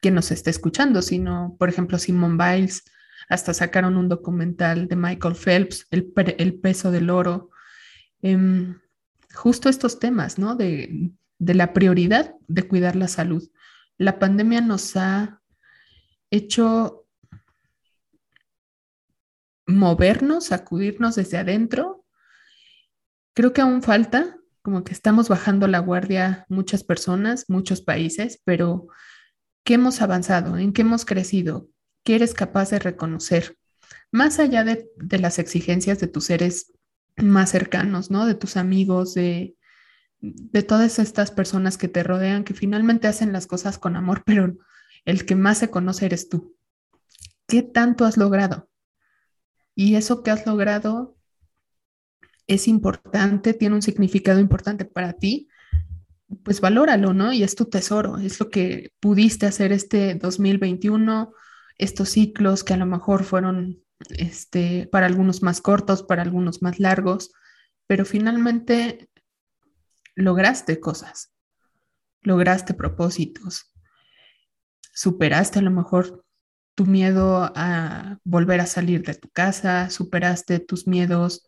quien 0.00 0.14
nos 0.14 0.30
esté 0.30 0.50
escuchando, 0.50 1.02
sino, 1.02 1.56
por 1.58 1.68
ejemplo, 1.68 1.98
Simone 1.98 2.36
Biles, 2.36 2.84
hasta 3.28 3.54
sacaron 3.54 3.96
un 3.96 4.08
documental 4.08 4.88
de 4.88 4.96
Michael 4.96 5.34
Phelps, 5.34 5.86
El, 5.90 6.54
peso 6.60 6.90
del 6.90 7.10
oro, 7.10 7.50
em, 8.22 8.78
justo 9.32 9.68
estos 9.68 9.98
temas, 9.98 10.38
¿no? 10.38 10.56
De, 10.56 11.12
de 11.38 11.54
la 11.54 11.72
prioridad 11.72 12.34
de 12.48 12.66
cuidar 12.66 12.96
la 12.96 13.08
salud. 13.08 13.50
La 13.96 14.18
pandemia 14.18 14.60
nos 14.60 14.96
ha 14.96 15.40
hecho 16.30 16.99
movernos, 19.76 20.46
sacudirnos 20.46 21.16
desde 21.16 21.38
adentro 21.38 22.00
creo 23.34 23.52
que 23.52 23.60
aún 23.60 23.82
falta, 23.82 24.36
como 24.62 24.84
que 24.84 24.92
estamos 24.92 25.28
bajando 25.28 25.66
la 25.66 25.78
guardia 25.78 26.44
muchas 26.48 26.84
personas, 26.84 27.46
muchos 27.48 27.80
países, 27.80 28.40
pero 28.44 28.88
¿qué 29.64 29.74
hemos 29.74 30.02
avanzado? 30.02 30.58
¿En 30.58 30.72
qué 30.72 30.82
hemos 30.82 31.04
crecido? 31.04 31.68
¿Qué 32.04 32.16
eres 32.16 32.34
capaz 32.34 32.70
de 32.70 32.78
reconocer? 32.78 33.56
Más 34.12 34.38
allá 34.38 34.64
de, 34.64 34.88
de 34.96 35.18
las 35.18 35.38
exigencias 35.38 36.00
de 36.00 36.08
tus 36.08 36.26
seres 36.26 36.72
más 37.16 37.50
cercanos, 37.50 38.10
¿no? 38.10 38.26
De 38.26 38.34
tus 38.34 38.56
amigos, 38.56 39.14
de, 39.14 39.56
de 40.20 40.62
todas 40.62 40.98
estas 40.98 41.30
personas 41.30 41.78
que 41.78 41.88
te 41.88 42.02
rodean, 42.02 42.44
que 42.44 42.54
finalmente 42.54 43.08
hacen 43.08 43.32
las 43.32 43.46
cosas 43.46 43.78
con 43.78 43.96
amor, 43.96 44.22
pero 44.26 44.56
el 45.04 45.24
que 45.24 45.34
más 45.34 45.58
se 45.58 45.70
conoce 45.70 46.06
eres 46.06 46.28
tú. 46.28 46.56
¿Qué 47.46 47.62
tanto 47.62 48.04
has 48.04 48.16
logrado? 48.16 48.69
Y 49.80 49.96
eso 49.96 50.22
que 50.22 50.30
has 50.30 50.44
logrado 50.44 51.16
es 52.46 52.68
importante, 52.68 53.54
tiene 53.54 53.76
un 53.76 53.80
significado 53.80 54.38
importante 54.38 54.84
para 54.84 55.14
ti, 55.14 55.48
pues 56.44 56.60
valóralo, 56.60 57.14
¿no? 57.14 57.32
Y 57.32 57.42
es 57.44 57.54
tu 57.54 57.64
tesoro, 57.64 58.18
es 58.18 58.38
lo 58.40 58.50
que 58.50 58.92
pudiste 59.00 59.46
hacer 59.46 59.72
este 59.72 60.16
2021, 60.16 61.32
estos 61.78 62.10
ciclos 62.10 62.62
que 62.62 62.74
a 62.74 62.76
lo 62.76 62.84
mejor 62.84 63.24
fueron 63.24 63.82
este, 64.10 64.86
para 64.92 65.06
algunos 65.06 65.42
más 65.42 65.62
cortos, 65.62 66.02
para 66.02 66.20
algunos 66.20 66.60
más 66.60 66.78
largos, 66.78 67.32
pero 67.86 68.04
finalmente 68.04 69.08
lograste 70.14 70.78
cosas, 70.78 71.32
lograste 72.20 72.74
propósitos, 72.74 73.72
superaste 74.92 75.58
a 75.58 75.62
lo 75.62 75.70
mejor 75.70 76.26
tu 76.74 76.86
miedo 76.86 77.52
a 77.54 78.18
volver 78.24 78.60
a 78.60 78.66
salir 78.66 79.02
de 79.04 79.14
tu 79.14 79.28
casa, 79.30 79.90
superaste 79.90 80.60
tus 80.60 80.86
miedos 80.86 81.44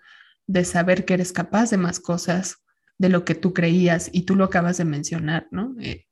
de 0.47 0.65
saber 0.65 1.05
que 1.05 1.15
eres 1.15 1.33
capaz 1.33 1.71
de 1.71 1.77
más 1.77 2.01
cosas 2.01 2.57
de 2.99 3.09
lo 3.09 3.25
que 3.25 3.35
tú 3.35 3.53
creías 3.55 4.11
y 4.13 4.23
tú 4.23 4.37
lo 4.37 4.45
acabas 4.45 4.77
de 4.77 4.85
mencionar, 4.85 5.49
¿no? 5.51 5.75
Eh, 5.81 6.07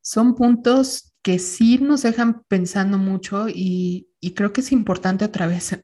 son 0.00 0.34
puntos 0.34 1.14
que 1.22 1.38
sí 1.38 1.78
nos 1.78 2.02
dejan 2.02 2.42
pensando 2.48 2.98
mucho 2.98 3.48
y, 3.48 4.08
y 4.20 4.34
creo 4.34 4.52
que 4.52 4.60
es 4.60 4.72
importante 4.72 5.24
otra 5.24 5.46
vez 5.46 5.78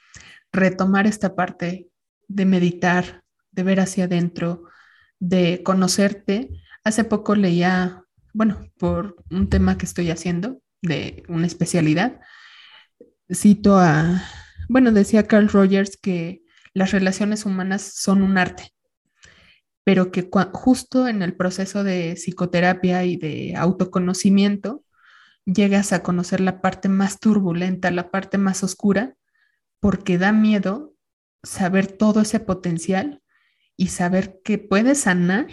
retomar 0.52 1.06
esta 1.06 1.34
parte 1.34 1.90
de 2.28 2.44
meditar, 2.44 3.22
de 3.50 3.62
ver 3.62 3.80
hacia 3.80 4.04
adentro, 4.04 4.64
de 5.18 5.62
conocerte. 5.64 6.50
Hace 6.84 7.04
poco 7.04 7.34
leía, 7.34 8.04
bueno, 8.32 8.70
por 8.78 9.16
un 9.30 9.48
tema 9.48 9.76
que 9.78 9.86
estoy 9.86 10.10
haciendo 10.10 10.60
de 10.82 11.24
una 11.28 11.46
especialidad, 11.46 12.20
cito 13.32 13.76
a, 13.78 14.22
bueno, 14.68 14.92
decía 14.92 15.26
Carl 15.26 15.48
Rogers 15.48 15.96
que 15.96 16.42
las 16.74 16.92
relaciones 16.92 17.46
humanas 17.46 17.82
son 17.82 18.22
un 18.22 18.38
arte, 18.38 18.72
pero 19.84 20.12
que 20.12 20.28
justo 20.52 21.08
en 21.08 21.22
el 21.22 21.36
proceso 21.36 21.84
de 21.84 22.14
psicoterapia 22.16 23.04
y 23.04 23.16
de 23.16 23.54
autoconocimiento 23.56 24.84
llegas 25.44 25.92
a 25.92 26.02
conocer 26.02 26.40
la 26.40 26.60
parte 26.60 26.88
más 26.88 27.18
turbulenta, 27.18 27.90
la 27.90 28.10
parte 28.10 28.38
más 28.38 28.62
oscura, 28.62 29.16
porque 29.80 30.18
da 30.18 30.32
miedo 30.32 30.94
saber 31.42 31.86
todo 31.86 32.20
ese 32.20 32.40
potencial 32.40 33.22
y 33.76 33.88
saber 33.88 34.40
que 34.44 34.58
puedes 34.58 35.00
sanar, 35.00 35.46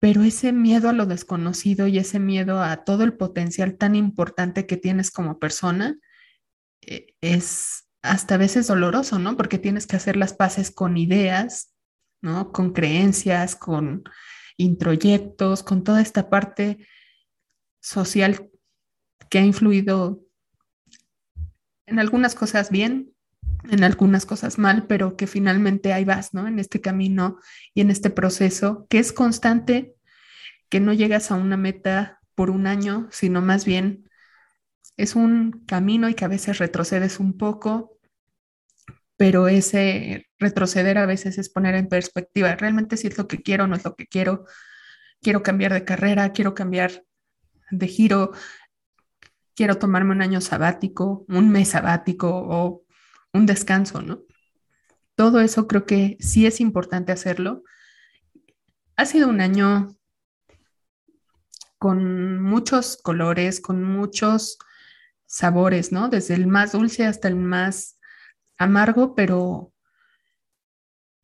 pero 0.00 0.22
ese 0.22 0.52
miedo 0.52 0.88
a 0.88 0.94
lo 0.94 1.04
desconocido 1.04 1.86
y 1.86 1.98
ese 1.98 2.18
miedo 2.18 2.62
a 2.62 2.84
todo 2.84 3.04
el 3.04 3.12
potencial 3.12 3.76
tan 3.76 3.94
importante 3.94 4.66
que 4.66 4.78
tienes 4.78 5.10
como 5.10 5.38
persona 5.38 5.98
eh, 6.80 7.14
es 7.20 7.86
hasta 8.02 8.36
a 8.36 8.38
veces 8.38 8.66
doloroso, 8.66 9.18
¿no? 9.18 9.36
Porque 9.36 9.58
tienes 9.58 9.86
que 9.86 9.96
hacer 9.96 10.16
las 10.16 10.32
paces 10.32 10.70
con 10.70 10.96
ideas, 10.96 11.74
¿no? 12.22 12.50
Con 12.50 12.72
creencias, 12.72 13.54
con 13.56 14.04
introyectos, 14.56 15.62
con 15.62 15.84
toda 15.84 16.00
esta 16.00 16.30
parte 16.30 16.86
social 17.82 18.50
que 19.28 19.38
ha 19.38 19.44
influido 19.44 20.22
en 21.86 21.98
algunas 21.98 22.34
cosas 22.34 22.70
bien, 22.70 23.12
en 23.68 23.84
algunas 23.84 24.26
cosas 24.26 24.58
mal, 24.58 24.86
pero 24.86 25.16
que 25.16 25.26
finalmente 25.26 25.92
ahí 25.92 26.04
vas, 26.04 26.34
¿no? 26.34 26.46
En 26.46 26.58
este 26.58 26.80
camino 26.80 27.38
y 27.74 27.80
en 27.82 27.90
este 27.90 28.10
proceso 28.10 28.86
que 28.88 28.98
es 28.98 29.12
constante, 29.12 29.94
que 30.68 30.80
no 30.80 30.92
llegas 30.92 31.30
a 31.30 31.34
una 31.34 31.56
meta 31.56 32.20
por 32.34 32.50
un 32.50 32.66
año, 32.66 33.08
sino 33.10 33.42
más 33.42 33.64
bien 33.64 34.08
es 34.96 35.16
un 35.16 35.64
camino 35.66 36.08
y 36.08 36.14
que 36.14 36.24
a 36.24 36.28
veces 36.28 36.58
retrocedes 36.58 37.20
un 37.20 37.36
poco, 37.36 37.98
pero 39.16 39.48
ese 39.48 40.26
retroceder 40.38 40.98
a 40.98 41.06
veces 41.06 41.38
es 41.38 41.50
poner 41.50 41.74
en 41.74 41.88
perspectiva, 41.88 42.54
realmente 42.56 42.96
si 42.96 43.08
es 43.08 43.18
lo 43.18 43.28
que 43.28 43.42
quiero, 43.42 43.66
no 43.66 43.76
es 43.76 43.84
lo 43.84 43.94
que 43.94 44.06
quiero, 44.06 44.44
quiero 45.20 45.42
cambiar 45.42 45.72
de 45.72 45.84
carrera, 45.84 46.32
quiero 46.32 46.54
cambiar 46.54 47.04
de 47.70 47.86
giro, 47.86 48.32
quiero 49.54 49.78
tomarme 49.78 50.12
un 50.12 50.22
año 50.22 50.40
sabático, 50.40 51.24
un 51.28 51.50
mes 51.50 51.68
sabático 51.68 52.30
o 52.30 52.84
un 53.32 53.46
descanso, 53.46 54.02
¿no? 54.02 54.22
Todo 55.14 55.40
eso 55.40 55.66
creo 55.66 55.84
que 55.86 56.16
sí 56.20 56.46
es 56.46 56.60
importante 56.60 57.12
hacerlo. 57.12 57.62
Ha 58.96 59.06
sido 59.06 59.28
un 59.28 59.40
año 59.40 59.96
con 61.78 62.42
muchos 62.42 62.98
colores, 62.98 63.60
con 63.60 63.82
muchos 63.82 64.58
sabores, 65.26 65.92
¿no? 65.92 66.08
Desde 66.08 66.34
el 66.34 66.46
más 66.46 66.72
dulce 66.72 67.06
hasta 67.06 67.28
el 67.28 67.36
más 67.36 67.98
amargo, 68.58 69.14
pero 69.14 69.72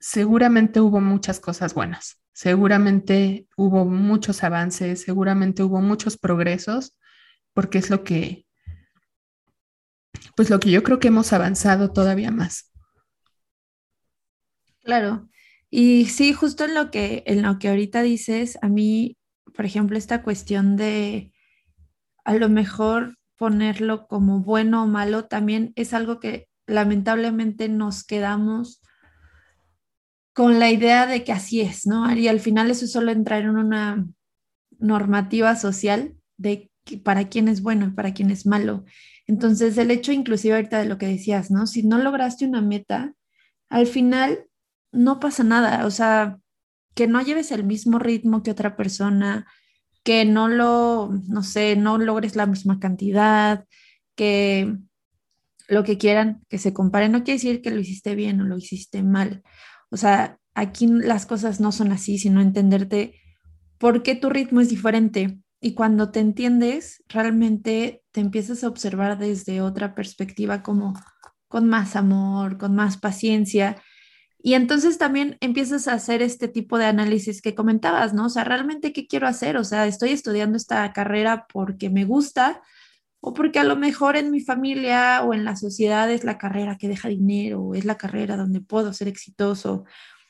seguramente 0.01 0.81
hubo 0.81 1.01
muchas 1.01 1.41
cosas 1.41 1.75
buenas, 1.75 2.23
seguramente 2.33 3.47
hubo 3.57 3.85
muchos 3.85 4.45
avances, 4.45 5.03
seguramente 5.03 5.63
hubo 5.63 5.81
muchos 5.81 6.17
progresos, 6.17 6.97
porque 7.53 7.79
es 7.79 7.91
lo 7.91 8.05
que, 8.05 8.46
pues 10.37 10.51
lo 10.51 10.61
que 10.61 10.71
yo 10.71 10.83
creo 10.83 11.01
que 11.01 11.09
hemos 11.09 11.33
avanzado 11.33 11.93
todavía 11.93 12.31
más. 12.31 12.73
Claro. 14.85 15.29
Y 15.71 16.07
sí, 16.07 16.33
justo 16.33 16.65
en 16.65 16.75
lo 16.75 16.93
que, 16.93 17.25
en 17.27 17.43
lo 17.43 17.59
que 17.59 17.69
ahorita 17.69 18.03
dices, 18.03 18.59
a 18.63 18.69
mí, 18.69 19.17
por 19.55 19.65
ejemplo, 19.65 19.99
esta 19.99 20.23
cuestión 20.23 20.77
de 20.77 21.33
a 22.25 22.35
lo 22.35 22.49
mejor 22.49 23.17
ponerlo 23.37 24.07
como 24.07 24.41
bueno 24.41 24.85
o 24.85 24.87
malo 24.87 25.25
también 25.25 25.73
es 25.75 25.93
algo 25.93 26.21
que 26.21 26.49
lamentablemente 26.67 27.69
nos 27.69 28.05
quedamos 28.05 28.83
con 30.35 30.59
la 30.59 30.71
idea 30.71 31.07
de 31.07 31.25
que 31.25 31.33
así 31.33 31.63
es, 31.63 31.87
¿no? 31.87 32.13
Y 32.15 32.29
al 32.29 32.41
final 32.41 32.71
eso 32.71 32.85
es 32.85 32.93
solo 32.93 33.11
entrar 33.11 33.43
en 33.43 33.57
una 33.57 34.07
normativa 34.79 35.57
social 35.57 36.15
de 36.37 36.71
para 37.03 37.29
quién 37.29 37.49
es 37.49 37.63
bueno 37.63 37.87
y 37.87 37.91
para 37.91 38.13
quién 38.13 38.31
es 38.31 38.47
malo. 38.47 38.85
Entonces, 39.27 39.77
el 39.79 39.91
hecho 39.91 40.13
inclusive 40.13 40.55
ahorita 40.55 40.79
de 40.79 40.87
lo 40.87 40.99
que 40.99 41.07
decías, 41.07 41.51
¿no? 41.51 41.67
Si 41.67 41.83
no 41.83 41.99
lograste 41.99 42.47
una 42.47 42.63
meta, 42.63 43.15
al 43.69 43.87
final 43.87 44.47
no 44.93 45.21
pasa 45.21 45.45
nada, 45.45 45.87
o 45.87 45.91
sea, 45.91 46.39
que 46.95 47.07
no 47.07 47.21
lleves 47.21 47.53
el 47.53 47.65
mismo 47.65 47.99
ritmo 47.99 48.43
que 48.43 48.51
otra 48.51 48.77
persona, 48.77 49.47
que 50.05 50.25
no 50.25 50.49
lo, 50.49 51.11
no 51.29 51.43
sé, 51.43 51.77
no 51.77 51.99
logres 51.99 52.37
la 52.37 52.47
misma 52.47 52.79
cantidad, 52.79 53.67
que 54.15 54.77
lo 55.69 55.85
que 55.85 55.99
quieran 55.99 56.43
que 56.49 56.59
se 56.59 56.73
compare. 56.73 57.09
No 57.09 57.25
quiere 57.25 57.35
decir 57.39 57.63
que 57.63 57.71
lo 57.71 57.81
hiciste 57.81 58.15
bien 58.15 58.41
o 58.41 58.45
lo 58.45 58.57
hiciste 58.57 59.03
mal. 59.03 59.43
O 59.91 59.97
sea, 59.97 60.39
aquí 60.55 60.87
las 60.87 61.27
cosas 61.27 61.61
no 61.61 61.73
son 61.73 61.93
así, 61.93 62.19
sino 62.19 62.41
entenderte 62.41 63.21
por 63.79 64.03
qué 64.03 64.15
tu 64.15 64.31
ritmo 64.31 64.61
es 64.61 64.69
diferente. 64.69 65.41
Y 65.61 65.75
cuando 65.75 66.11
te 66.11 66.21
entiendes, 66.21 67.03
realmente 67.09 68.03
te 68.13 68.21
empiezas 68.21 68.63
a 68.63 68.69
observar 68.69 69.19
desde 69.19 69.61
otra 69.61 69.95
perspectiva, 69.95 70.63
como 70.63 70.95
con 71.49 71.69
más 71.69 71.97
amor, 71.97 72.59
con 72.59 72.75
más 72.75 72.99
paciencia. 72.99 73.83
Y 74.39 74.55
entonces 74.55 74.99
también 74.99 75.39
empiezas 75.41 75.89
a 75.89 75.95
hacer 75.95 76.23
este 76.23 76.49
tipo 76.49 76.79
de 76.79 76.85
análisis 76.85 77.43
que 77.43 77.55
comentabas, 77.55 78.15
¿no? 78.15 78.27
O 78.27 78.29
sea, 78.29 78.45
realmente, 78.45 78.93
¿qué 78.93 79.07
quiero 79.07 79.27
hacer? 79.27 79.57
O 79.57 79.65
sea, 79.65 79.87
estoy 79.87 80.11
estudiando 80.11 80.57
esta 80.57 80.93
carrera 80.93 81.47
porque 81.53 81.91
me 81.91 82.05
gusta, 82.05 82.63
o 83.21 83.35
porque 83.35 83.59
a 83.59 83.65
lo 83.65 83.77
mejor 83.77 84.17
en 84.17 84.31
mi 84.31 84.41
familia 84.41 85.23
o 85.25 85.35
en 85.35 85.45
la 85.45 85.57
sociedad 85.57 86.11
es 86.11 86.23
la 86.23 86.39
carrera 86.39 86.77
que 86.79 86.89
deja 86.89 87.09
dinero, 87.09 87.75
es 87.75 87.85
la 87.85 87.97
carrera 87.97 88.37
donde 88.37 88.61
puedo 88.61 88.93
ser 88.93 89.09
exitoso. 89.09 89.85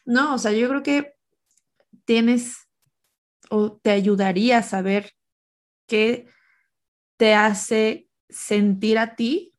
No, 0.07 0.35
o 0.35 0.39
sea, 0.39 0.53
yo 0.53 0.69
creo 0.69 0.83
que 0.83 1.13
tienes 2.05 2.66
o 3.51 3.79
te 3.79 3.91
ayudaría 3.91 4.59
a 4.59 4.63
saber 4.63 5.13
qué 5.87 6.29
te 7.17 7.35
hace 7.35 8.09
sentir 8.29 8.99
a 8.99 9.17
ti 9.17 9.55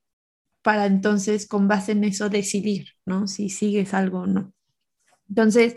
para 0.62 0.86
entonces 0.86 1.48
con 1.48 1.67
base 1.67 1.94
en 1.94 2.03
eso 2.03 2.29
decidir, 2.29 2.89
¿no? 3.06 3.27
Si 3.27 3.50
sigues 3.50 3.94
algo 3.94 4.22
o 4.22 4.27
no. 4.27 4.53
Entonces, 5.29 5.75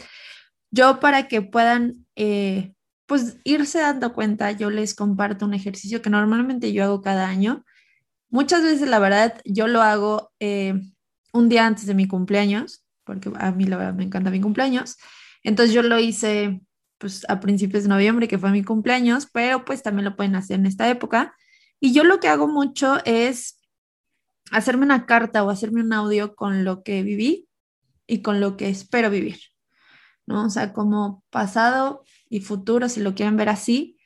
yo 0.71 1.01
para 1.01 1.29
que 1.29 1.43
puedan 1.43 2.07
eh, 2.17 2.75
pues 3.07 3.39
irse 3.45 3.81
dando 3.81 4.13
cuenta, 4.13 4.53
yo 4.53 4.71
les 4.71 4.95
comparto 4.95 5.47
un 5.47 5.55
ejercicio 5.55 6.03
que 6.03 6.11
normalmente 6.11 6.73
yo 6.73 6.85
hago 6.85 7.03
cada 7.03 7.29
año. 7.29 7.65
Muchas 8.31 8.63
veces, 8.63 8.89
la 8.89 9.01
verdad, 9.01 9.41
yo 9.45 9.69
lo 9.69 9.83
hago 9.83 10.33
eh, 10.41 10.75
un 11.33 11.49
día 11.49 11.67
antes 11.67 11.87
de 11.87 11.95
mi 11.95 12.07
cumpleaños, 12.09 12.85
porque 13.05 13.31
a 13.39 13.53
mí 13.53 13.65
la 13.67 13.77
verdad 13.77 13.95
me 13.95 14.05
encanta 14.05 14.31
mi 14.31 14.41
cumpleaños. 14.41 14.97
Entonces 15.43 15.75
yo 15.75 15.83
lo 15.83 15.99
hice 15.99 16.61
pues 17.01 17.25
a 17.31 17.41
principios 17.41 17.85
de 17.85 17.89
noviembre, 17.89 18.29
que 18.29 18.39
fue 18.39 18.51
mi 18.51 18.63
cumpleaños, 18.63 19.27
pero 19.33 19.65
pues 19.65 19.83
también 19.83 20.05
lo 20.05 20.17
pueden 20.17 20.37
hacer 20.37 20.61
en 20.61 20.67
esta 20.67 20.89
época. 20.91 21.35
Y 21.81 21.95
yo 21.95 22.05
lo 22.05 22.21
que 22.21 22.29
hago 22.29 22.47
mucho 22.47 22.99
es 23.07 23.59
hacerme 24.51 24.85
una 24.85 25.07
carta 25.07 25.43
o 25.43 25.49
hacerme 25.49 25.81
un 25.81 25.95
audio 25.95 26.37
con 26.37 26.63
lo 26.63 26.83
que 26.83 27.03
viví 27.03 27.49
y 28.07 28.21
con 28.21 28.39
lo 28.39 28.59
que 28.59 28.69
espero 28.69 29.09
vivir, 29.09 29.39
¿no? 30.27 30.45
O 30.45 30.51
sea, 30.51 30.75
como 30.75 31.25
pasado 31.31 32.05
y 32.29 32.41
futuro, 32.41 32.91
si 32.91 33.01
lo 33.01 33.15
quieren 33.15 33.39
ver 33.39 33.49
así. 33.49 33.97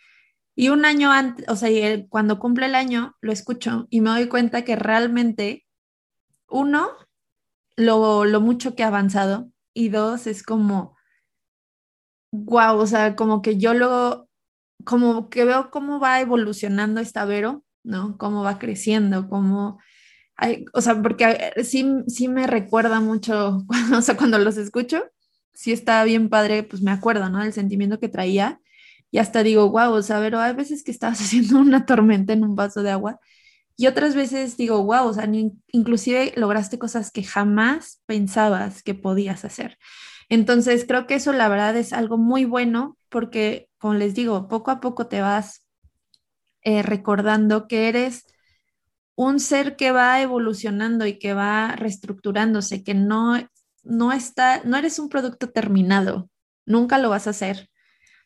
Y 0.54 0.68
un 0.68 0.84
año 0.84 1.10
antes, 1.10 1.46
o 1.48 1.56
sea, 1.56 1.68
cuando 2.08 2.38
cumple 2.38 2.66
el 2.66 2.76
año, 2.76 3.16
lo 3.20 3.32
escucho 3.32 3.88
y 3.90 4.02
me 4.02 4.10
doy 4.10 4.28
cuenta 4.28 4.62
que 4.62 4.76
realmente, 4.76 5.66
uno, 6.48 6.90
lo, 7.74 8.24
lo 8.24 8.40
mucho 8.40 8.76
que 8.76 8.84
ha 8.84 8.86
avanzado 8.86 9.50
y 9.72 9.88
dos, 9.88 10.28
es 10.28 10.44
como 10.44 10.94
wow, 12.34 12.78
o 12.78 12.86
sea, 12.86 13.16
como 13.16 13.42
que 13.42 13.58
yo 13.58 13.74
luego, 13.74 14.28
como 14.84 15.30
que 15.30 15.44
veo 15.44 15.70
cómo 15.70 16.00
va 16.00 16.20
evolucionando 16.20 17.00
esta 17.00 17.24
Vero, 17.24 17.64
¿no? 17.84 18.18
Cómo 18.18 18.42
va 18.42 18.58
creciendo, 18.58 19.28
cómo, 19.28 19.78
hay, 20.36 20.64
o 20.74 20.80
sea, 20.80 21.00
porque 21.02 21.52
eh, 21.56 21.64
sí, 21.64 21.86
sí 22.08 22.28
me 22.28 22.46
recuerda 22.46 23.00
mucho, 23.00 23.64
o 23.96 24.02
sea, 24.02 24.16
cuando 24.16 24.38
los 24.38 24.56
escucho, 24.56 25.04
sí 25.54 25.72
está 25.72 26.02
bien 26.04 26.28
padre, 26.28 26.64
pues 26.64 26.82
me 26.82 26.90
acuerdo, 26.90 27.30
¿no? 27.30 27.42
Del 27.42 27.52
sentimiento 27.52 28.00
que 28.00 28.08
traía 28.08 28.60
y 29.10 29.18
hasta 29.18 29.42
digo, 29.44 29.70
wow, 29.70 29.92
o 29.92 30.02
sea, 30.02 30.18
Vero, 30.18 30.40
hay 30.40 30.54
veces 30.54 30.82
que 30.82 30.90
estabas 30.90 31.20
haciendo 31.22 31.58
una 31.58 31.86
tormenta 31.86 32.32
en 32.32 32.44
un 32.44 32.56
vaso 32.56 32.82
de 32.82 32.90
agua 32.90 33.20
y 33.76 33.86
otras 33.88 34.14
veces 34.14 34.56
digo, 34.56 34.82
wow, 34.84 35.06
o 35.08 35.14
sea, 35.14 35.28
inclusive 35.72 36.32
lograste 36.36 36.78
cosas 36.78 37.10
que 37.10 37.24
jamás 37.24 38.02
pensabas 38.06 38.82
que 38.82 38.94
podías 38.94 39.44
hacer. 39.44 39.78
Entonces, 40.28 40.85
creo 40.87 41.07
que 41.07 41.14
eso 41.14 41.33
la 41.33 41.49
verdad 41.49 41.76
es 41.76 41.93
algo 41.93 42.16
muy 42.19 42.45
bueno 42.45 42.97
porque, 43.09 43.69
como 43.78 43.95
les 43.95 44.14
digo, 44.14 44.49
poco 44.49 44.71
a 44.71 44.81
poco 44.81 45.07
te 45.07 45.21
vas 45.21 45.66
eh, 46.62 46.83
recordando 46.83 47.69
que 47.69 47.88
eres 47.88 48.26
un 49.16 49.38
ser 49.40 49.76
que 49.76 49.93
va 49.93 50.21
evolucionando 50.21 51.07
y 51.07 51.19
que 51.19 51.35
va 51.35 51.76
reestructurándose, 51.76 52.83
que 52.83 52.95
no, 52.95 53.38
no 53.83 54.12
está, 54.12 54.62
no 54.64 54.76
eres 54.76 54.99
un 54.99 55.09
producto 55.09 55.50
terminado, 55.50 56.31
nunca 56.66 56.99
lo 56.99 57.11
vas 57.11 57.26
a 57.26 57.31
hacer, 57.31 57.71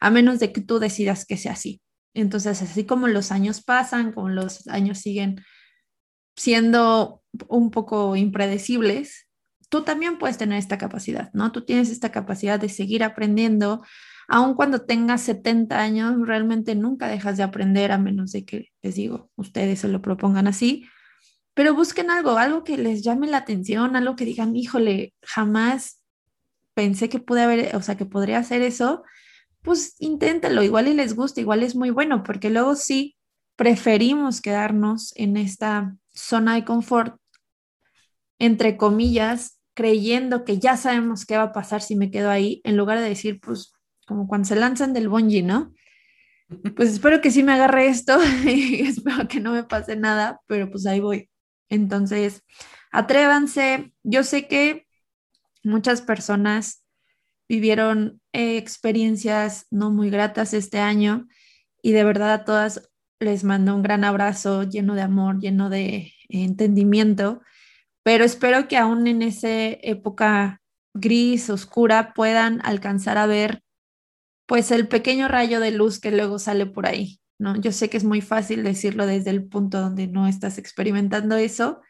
a 0.00 0.11
menos 0.11 0.38
de 0.38 0.52
que 0.52 0.61
tú 0.62 0.78
decidas 0.78 1.26
que 1.26 1.37
sea 1.37 1.52
así. 1.52 1.83
Entonces, 2.14 2.62
así 2.62 2.87
como 2.87 3.07
los 3.09 3.33
años 3.33 3.62
pasan, 3.62 4.12
como 4.12 4.31
los 4.31 4.67
años 4.69 4.99
siguen 4.99 5.45
siendo 6.37 7.23
un 7.49 7.71
poco 7.71 8.17
impredecibles, 8.17 9.27
tú 9.68 9.82
también 9.82 10.18
puedes 10.18 10.38
tener 10.38 10.58
esta 10.58 10.78
capacidad, 10.78 11.30
¿no? 11.32 11.52
Tú 11.52 11.64
tienes 11.64 11.90
esta 11.90 12.10
capacidad 12.10 12.58
de 12.58 12.68
seguir 12.68 13.04
aprendiendo, 13.04 13.82
aun 14.28 14.54
cuando 14.54 14.82
tengas 14.82 15.22
70 15.22 15.78
años, 15.78 16.14
realmente 16.26 16.75
nunca 16.75 17.08
dejas 17.08 17.37
de 17.37 17.42
aprender 17.42 17.92
a 17.92 17.98
menos 17.98 18.32
de 18.32 18.44
que, 18.44 18.68
les 18.82 18.94
digo, 18.94 19.30
ustedes 19.37 19.80
se 19.80 19.88
lo 19.88 20.02
propongan 20.02 20.46
así, 20.46 20.87
pero 21.54 21.75
busquen 21.75 22.10
algo, 22.10 22.38
algo 22.38 22.62
que 22.62 22.78
les 22.78 23.02
llame 23.02 23.26
la 23.26 23.38
atención, 23.38 23.96
algo 23.96 24.16
que 24.16 24.25
digan, 24.25 24.54
híjole, 24.54 25.14
jamás 25.22 26.02
pensé 26.75 27.08
que 27.08 27.18
pude 27.18 27.42
haber, 27.42 27.75
o 27.75 27.82
sea, 27.82 27.96
que 27.96 28.06
podría 28.06 28.38
hacer 28.38 28.62
eso, 28.62 29.02
pues 29.62 29.96
inténtalo, 29.98 30.62
igual 30.62 30.88
y 30.88 30.94
les 30.94 31.16
gusta, 31.16 31.40
igual 31.40 31.62
es 31.62 31.75
muy 31.75 31.90
bueno, 31.90 32.22
porque 32.22 32.50
luego 32.50 32.76
sí 32.76 33.16
preferimos 33.56 34.40
quedarnos 34.40 35.12
en 35.16 35.37
esta 35.37 35.96
zona 36.14 36.54
de 36.54 36.64
confort, 36.64 37.20
entre 38.38 38.76
comillas, 38.76 39.57
creyendo 39.78 40.44
que 40.44 40.58
ya 40.58 40.76
sabemos 40.76 41.25
qué 41.25 41.37
va 41.37 41.44
a 41.44 41.52
pasar 41.52 41.82
si 41.82 41.94
me 41.94 42.11
quedo 42.11 42.30
ahí, 42.30 42.61
en 42.64 42.76
lugar 42.76 42.99
de 42.99 43.08
decir, 43.08 43.38
pues, 43.38 43.73
como 44.08 44.26
cuando 44.26 44.49
se 44.49 44.56
lanzan 44.56 44.92
del 44.92 45.08
bungee, 45.08 45.44
¿no? 45.44 45.73
Pues 46.76 46.88
espero 46.88 47.20
que 47.20 47.30
sí 47.30 47.44
me 47.44 47.52
agarre 47.52 47.86
esto 47.86 48.19
y 48.45 48.80
espero 48.80 49.28
que 49.28 49.38
no 49.38 49.52
me 49.52 49.62
pase 49.62 49.95
nada, 49.95 50.41
pero 50.49 50.69
pues 50.69 50.84
ahí 50.84 50.99
voy. 50.99 51.30
Entonces, 51.69 52.43
atrévanse. 52.91 53.93
Yo 54.02 54.25
sé 54.25 54.49
que 54.49 54.88
muchas 55.62 56.02
personas 56.02 56.84
vivieron 57.49 58.21
eh, 58.32 58.56
experiencias 58.56 59.67
no 59.71 59.93
muy 59.93 60.10
gratas 60.10 60.54
este 60.54 60.80
año 60.80 61.28
y 61.82 61.93
de 61.93 62.02
verdad 62.02 62.32
a 62.32 62.45
todas 62.45 62.91
les 63.21 63.45
mando 63.45 63.76
un 63.76 63.82
gran 63.82 64.02
abrazo 64.02 64.64
lleno 64.64 64.97
de 64.97 65.02
amor, 65.02 65.38
lleno 65.38 65.71
de 65.71 66.12
entendimiento 66.30 67.43
pero 68.08 68.25
espero 68.25 68.68
que 68.68 68.78
aún 68.78 69.06
en 69.06 69.21
esa 69.21 69.50
época 69.50 70.62
gris, 70.94 71.50
oscura, 71.50 72.14
puedan 72.14 72.64
alcanzar 72.64 73.18
a 73.18 73.26
ver 73.26 73.62
pues 74.47 74.71
el 74.71 74.88
pequeño 74.88 75.28
rayo 75.28 75.60
de 75.60 75.73
luz 75.73 76.00
que 76.00 76.10
luego 76.10 76.38
sale 76.38 76.64
por 76.64 76.86
ahí, 76.86 77.21
¿no? 77.38 77.54
Yo 77.60 77.71
sé 77.71 77.90
que 77.90 77.99
es 77.99 78.04
muy 78.04 78.23
fácil 78.23 78.64
decirlo 78.64 79.04
desde 79.04 79.28
el 79.28 79.47
punto 79.47 79.82
donde 79.82 80.06
no 80.06 80.26
estás 80.26 80.56
experimentando 80.56 81.36
eso, 81.36 81.82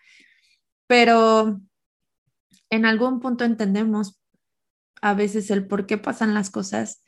pero 0.88 1.60
en 2.68 2.84
algún 2.84 3.20
punto 3.20 3.44
entendemos 3.44 4.20
a 5.00 5.14
veces 5.14 5.52
el 5.52 5.68
por 5.68 5.86
qué 5.86 5.98
pasan 5.98 6.34
las 6.34 6.50
cosas, 6.50 7.04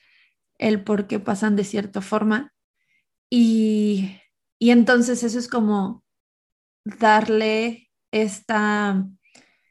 el 0.56 0.84
por 0.84 1.08
qué 1.08 1.18
pasan 1.18 1.56
de 1.56 1.64
cierta 1.64 2.00
forma 2.00 2.54
y, 3.28 4.20
y 4.60 4.70
entonces 4.70 5.24
eso 5.24 5.40
es 5.40 5.48
como 5.48 6.04
darle 6.84 7.89
esta 8.10 9.06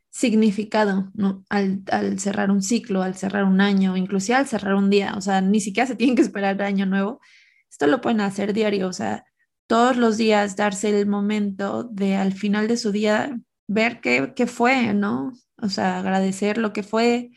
significado, 0.09 1.11
¿no? 1.13 1.45
Al, 1.49 2.19
cerrar 2.19 2.51
un 2.51 2.61
ciclo, 2.61 3.01
al 3.03 3.15
cerrar 3.15 3.45
un 3.45 3.61
año, 3.61 3.95
inclusive 3.95 4.37
al 4.37 4.47
cerrar 4.47 4.75
un 4.75 4.89
día, 4.89 5.13
o 5.15 5.21
sea, 5.21 5.41
ni 5.41 5.61
siquiera 5.61 5.87
se 5.87 5.95
tienen 5.95 6.15
que 6.15 6.21
esperar 6.23 6.61
año 6.61 6.85
nuevo, 6.85 7.21
esto 7.69 7.87
lo 7.87 8.01
pueden 8.01 8.21
hacer 8.21 8.53
diario, 8.53 8.87
o 8.87 8.93
sea, 8.93 9.25
todos 9.67 9.97
los 9.97 10.17
días 10.17 10.55
darse 10.55 10.89
el 10.99 11.07
momento 11.07 11.83
de 11.83 12.15
al 12.15 12.33
final 12.33 12.67
de 12.67 12.77
su 12.77 12.91
día 12.91 13.39
ver 13.67 14.01
qué, 14.01 14.33
qué 14.35 14.47
fue, 14.47 14.93
¿no? 14.93 15.33
O 15.61 15.69
sea, 15.69 15.99
agradecer 15.99 16.57
lo 16.57 16.73
que 16.73 16.83
fue, 16.83 17.29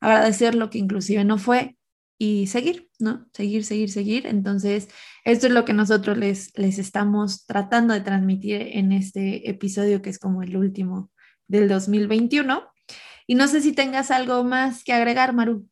agradecer 0.00 0.54
lo 0.54 0.70
que 0.70 0.78
inclusive 0.78 1.24
no 1.24 1.38
fue 1.38 1.76
y 2.18 2.46
seguir, 2.46 2.90
¿no? 2.98 3.28
Seguir, 3.32 3.64
seguir, 3.64 3.90
seguir. 3.90 4.26
Entonces, 4.26 4.88
esto 5.24 5.46
es 5.46 5.52
lo 5.52 5.64
que 5.64 5.72
nosotros 5.72 6.16
les, 6.16 6.56
les 6.56 6.78
estamos 6.78 7.46
tratando 7.46 7.94
de 7.94 8.00
transmitir 8.00 8.62
en 8.72 8.92
este 8.92 9.50
episodio 9.50 10.02
que 10.02 10.10
es 10.10 10.18
como 10.18 10.42
el 10.42 10.56
último 10.56 11.10
del 11.46 11.68
2021. 11.68 12.64
Y 13.26 13.34
no 13.34 13.48
sé 13.48 13.60
si 13.60 13.72
tengas 13.72 14.10
algo 14.10 14.44
más 14.44 14.84
que 14.84 14.92
agregar, 14.92 15.34
Maru. 15.34 15.68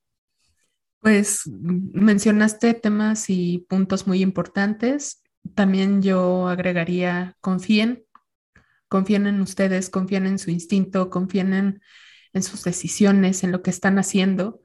Pues 1.00 1.42
mencionaste 1.46 2.74
temas 2.74 3.28
y 3.28 3.66
puntos 3.68 4.06
muy 4.06 4.22
importantes. 4.22 5.22
También 5.54 6.02
yo 6.02 6.48
agregaría, 6.48 7.36
confíen, 7.40 8.04
confíen 8.88 9.26
en 9.26 9.40
ustedes, 9.40 9.90
confíen 9.90 10.26
en 10.26 10.38
su 10.38 10.50
instinto, 10.50 11.10
confíen 11.10 11.52
en, 11.52 11.82
en 12.32 12.42
sus 12.42 12.64
decisiones, 12.64 13.44
en 13.44 13.52
lo 13.52 13.62
que 13.62 13.70
están 13.70 13.98
haciendo 13.98 14.62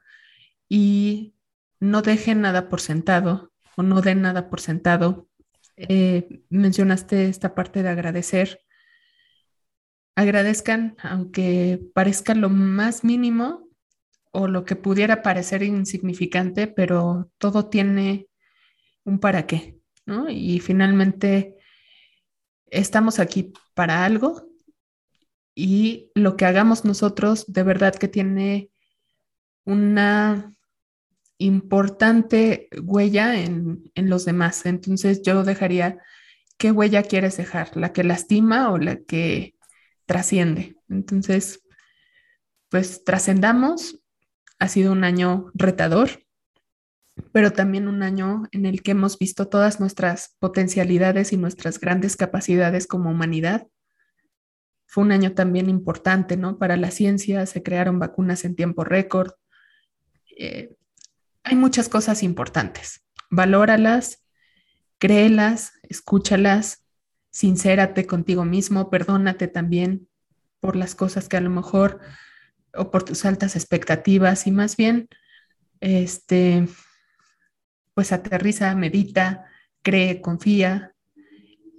y 0.70 1.34
no 1.80 2.02
dejen 2.02 2.42
nada 2.42 2.70
por 2.70 2.82
sentado 2.82 3.52
o 3.76 3.84
no 3.84 4.02
den 4.02 4.22
nada 4.22 4.50
por 4.50 4.60
sentado. 4.60 5.28
Eh, 5.78 6.44
mencionaste 6.50 7.30
esta 7.30 7.56
parte 7.56 7.84
de 7.84 7.90
agradecer. 7.90 8.60
Agradezcan, 10.16 10.98
aunque 11.02 11.80
parezca 11.94 12.36
lo 12.36 12.50
más 12.50 13.04
mínimo 13.04 13.70
o 14.32 14.48
lo 14.48 14.66
que 14.66 14.76
pudiera 14.76 15.22
parecer 15.22 15.64
insignificante, 15.64 16.68
pero 16.68 17.32
todo 17.38 17.70
tiene 17.70 18.28
un 19.06 19.20
para 19.20 19.48
qué, 19.48 19.80
¿no? 20.06 20.30
Y 20.30 20.60
finalmente 20.60 21.56
estamos 22.68 23.20
aquí 23.20 23.54
para 23.74 24.04
algo 24.04 24.50
y 25.56 26.12
lo 26.16 26.36
que 26.36 26.46
hagamos 26.46 26.86
nosotros 26.86 27.46
de 27.48 27.64
verdad 27.64 27.96
que 27.96 28.08
tiene 28.08 28.70
una 29.66 30.54
importante 31.40 32.68
huella 32.84 33.42
en, 33.42 33.92
los 33.96 34.26
demás. 34.26 34.66
Entonces 34.66 35.24
yo 35.24 35.44
dejaría, 35.44 35.98
¿qué 36.58 36.72
huella 36.72 37.02
quieres 37.02 37.38
dejar? 37.38 37.76
¿La 37.76 37.94
que 37.94 38.04
lastima 38.04 38.72
o 38.72 38.78
la 38.78 38.98
que 38.98 39.56
trasciende? 40.06 40.76
Entonces, 40.90 41.64
pues 42.70 43.04
trascendamos. 43.04 44.00
Ha 44.60 44.68
sido 44.68 44.92
un 44.92 45.06
año 45.06 45.52
retador, 45.54 46.26
pero 47.32 47.54
también 47.54 47.88
un 47.88 48.04
año 48.04 48.44
en 48.52 48.66
el 48.66 48.84
que 48.84 48.92
hemos 48.92 49.18
visto 49.18 49.48
todas 49.48 49.80
nuestras 49.80 50.36
potencialidades 50.40 51.32
y 51.32 51.38
nuestras 51.38 51.80
grandes 51.80 52.18
capacidades 52.18 52.86
como 52.86 53.10
humanidad. 53.10 53.68
Fue 54.86 55.06
un 55.06 55.14
año 55.14 55.34
también 55.34 55.70
importante, 55.70 56.36
¿no? 56.36 56.58
Para 56.58 56.76
la 56.76 56.92
ciencia, 56.92 57.46
se 57.46 57.64
crearon 57.64 58.00
vacunas 58.00 58.44
en 58.44 58.56
tiempo 58.56 58.84
récord. 58.84 59.32
Eh, 60.36 60.76
hay 61.44 61.56
muchas 61.56 61.90
cosas 61.90 62.24
importantes. 62.24 63.04
Valóralas, 63.30 64.24
créelas, 64.98 65.74
escúchalas, 65.84 66.86
sincérate 67.32 68.06
contigo 68.06 68.46
mismo, 68.46 68.90
perdónate 68.90 69.48
también 69.48 70.08
por 70.60 70.76
las 70.76 70.96
cosas 70.96 71.30
que 71.30 71.38
a 71.38 71.42
lo 71.42 71.50
mejor 71.50 72.00
o 72.74 72.92
por 72.92 73.04
tus 73.04 73.26
altas 73.26 73.56
expectativas 73.56 74.46
y 74.48 74.52
más 74.52 74.76
bien, 74.78 75.08
este, 75.80 76.68
pues 77.94 78.12
aterriza, 78.12 78.76
medita, 78.76 79.46
cree, 79.82 80.22
confía 80.22 80.94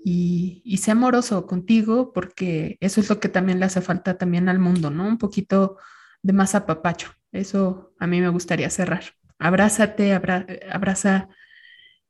y, 0.05 0.79
sea 0.79 0.93
amoroso 0.93 1.47
contigo 1.47 2.13
porque 2.13 2.79
eso 2.81 3.01
es 3.01 3.11
lo 3.11 3.21
que 3.21 3.29
también 3.29 3.61
le 3.61 3.67
hace 3.67 3.83
falta 3.83 4.17
también 4.17 4.49
al 4.49 4.59
mundo, 4.59 4.91
¿no? 4.91 5.07
Un 5.07 5.19
poquito 5.19 5.77
de 6.23 6.33
más 6.33 6.55
apapacho. 6.55 7.13
Eso 7.33 7.93
a 7.99 8.07
mí 8.07 8.21
me 8.21 8.29
gustaría 8.31 8.71
cerrar. 8.71 9.05
Abrázate, 9.41 10.13
abraza, 10.13 11.29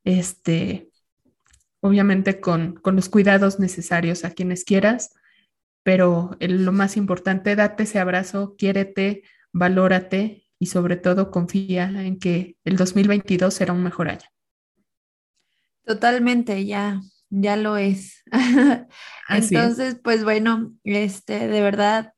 este, 0.05 0.90
obviamente 1.81 2.40
con, 2.40 2.75
con, 2.75 2.97
los 2.97 3.09
cuidados 3.09 3.61
necesarios 3.61 4.25
a 4.25 4.33
quienes 4.33 4.64
quieras, 4.64 5.14
pero 5.85 6.37
lo 6.40 6.73
más 6.73 6.97
importante, 6.97 7.55
date 7.57 7.85
ese 7.85 8.01
abrazo, 8.01 8.57
quiérete, 8.59 9.23
valórate 9.53 10.45
y 10.59 10.66
sobre 10.66 10.97
todo 10.97 11.31
confía 11.31 11.85
en 11.85 12.19
que 12.19 12.57
el 12.64 12.77
2022 12.77 13.55
será 13.55 13.73
un 13.73 13.83
mejor 13.83 14.09
año. 14.09 14.27
Totalmente, 15.85 16.66
ya, 16.66 17.01
ya 17.31 17.57
lo 17.57 17.77
es. 17.77 18.25
Entonces, 19.29 19.97
pues 20.03 20.25
bueno, 20.25 20.75
este, 20.85 21.49
de 21.49 21.62
verdad, 21.62 22.12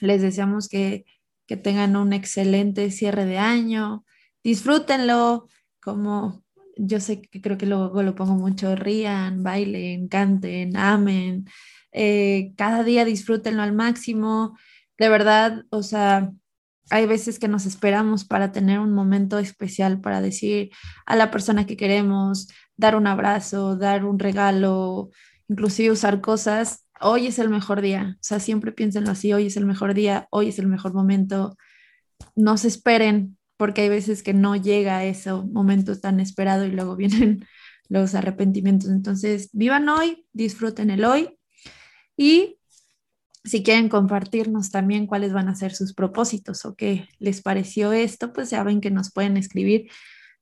les 0.00 0.22
deseamos 0.22 0.68
que, 0.68 1.06
que 1.46 1.56
tengan 1.56 1.96
un 1.96 2.12
excelente 2.12 2.90
cierre 2.90 3.24
de 3.24 3.38
año, 3.38 4.04
disfrútenlo, 4.44 5.48
como 5.80 6.44
yo 6.76 7.00
sé 7.00 7.22
que 7.22 7.40
creo 7.40 7.58
que 7.58 7.66
luego 7.66 8.02
lo 8.02 8.14
pongo 8.14 8.34
mucho, 8.34 8.76
rían, 8.76 9.42
bailen, 9.42 10.08
canten, 10.08 10.76
amen, 10.76 11.46
eh, 11.92 12.52
cada 12.56 12.84
día 12.84 13.04
disfrútenlo 13.04 13.62
al 13.62 13.72
máximo, 13.72 14.56
de 14.98 15.08
verdad, 15.08 15.64
o 15.70 15.82
sea, 15.82 16.32
hay 16.90 17.06
veces 17.06 17.38
que 17.38 17.48
nos 17.48 17.66
esperamos 17.66 18.24
para 18.24 18.52
tener 18.52 18.80
un 18.80 18.92
momento 18.92 19.38
especial 19.38 20.00
para 20.00 20.20
decir 20.20 20.70
a 21.06 21.16
la 21.16 21.30
persona 21.30 21.66
que 21.66 21.76
queremos, 21.76 22.48
dar 22.76 22.96
un 22.96 23.06
abrazo, 23.06 23.76
dar 23.76 24.04
un 24.04 24.18
regalo, 24.18 25.10
inclusive 25.48 25.90
usar 25.90 26.20
cosas. 26.20 26.86
Hoy 27.00 27.26
es 27.26 27.38
el 27.38 27.48
mejor 27.48 27.80
día, 27.80 28.16
o 28.16 28.22
sea, 28.22 28.40
siempre 28.40 28.72
piénsenlo 28.72 29.10
así, 29.10 29.32
hoy 29.32 29.46
es 29.46 29.56
el 29.56 29.66
mejor 29.66 29.94
día, 29.94 30.26
hoy 30.30 30.48
es 30.48 30.58
el 30.58 30.66
mejor 30.66 30.94
momento. 30.94 31.56
No 32.34 32.56
se 32.56 32.68
esperen, 32.68 33.37
porque 33.58 33.82
hay 33.82 33.90
veces 33.90 34.22
que 34.22 34.32
no 34.32 34.56
llega 34.56 34.96
a 34.96 35.04
ese 35.04 35.32
momento 35.32 36.00
tan 36.00 36.20
esperado 36.20 36.64
y 36.64 36.70
luego 36.70 36.96
vienen 36.96 37.44
los 37.90 38.14
arrepentimientos. 38.14 38.88
Entonces, 38.88 39.50
vivan 39.52 39.88
hoy, 39.90 40.26
disfruten 40.32 40.90
el 40.90 41.04
hoy 41.04 41.38
y 42.16 42.58
si 43.44 43.62
quieren 43.62 43.88
compartirnos 43.88 44.70
también 44.70 45.06
cuáles 45.06 45.32
van 45.32 45.48
a 45.48 45.54
ser 45.54 45.74
sus 45.74 45.94
propósitos 45.94 46.64
o 46.64 46.74
qué 46.74 47.08
les 47.18 47.42
pareció 47.42 47.92
esto, 47.92 48.32
pues 48.32 48.50
ya 48.50 48.62
ven 48.62 48.80
que 48.80 48.90
nos 48.90 49.12
pueden 49.12 49.36
escribir 49.36 49.90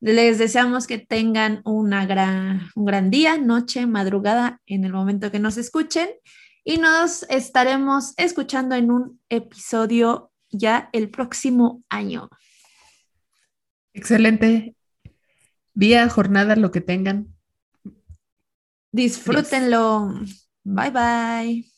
Les 0.00 0.38
deseamos 0.38 0.88
que 0.88 0.98
tengan 0.98 1.60
una 1.64 2.06
gran, 2.06 2.70
un 2.74 2.86
gran 2.86 3.08
día, 3.08 3.38
noche, 3.38 3.86
madrugada 3.86 4.60
en 4.66 4.84
el 4.84 4.92
momento 4.92 5.30
que 5.30 5.38
nos 5.38 5.58
escuchen 5.58 6.08
y 6.64 6.78
nos 6.78 7.22
estaremos 7.30 8.14
escuchando 8.16 8.74
en 8.74 8.90
un 8.90 9.20
episodio 9.28 10.32
ya 10.56 10.88
el 10.92 11.10
próximo 11.10 11.82
año. 11.88 12.28
Excelente. 13.92 14.74
Día, 15.74 16.08
jornada, 16.08 16.56
lo 16.56 16.70
que 16.70 16.80
tengan. 16.80 17.34
Disfrútenlo. 18.92 20.20
Bye 20.64 20.90
bye. 20.90 21.73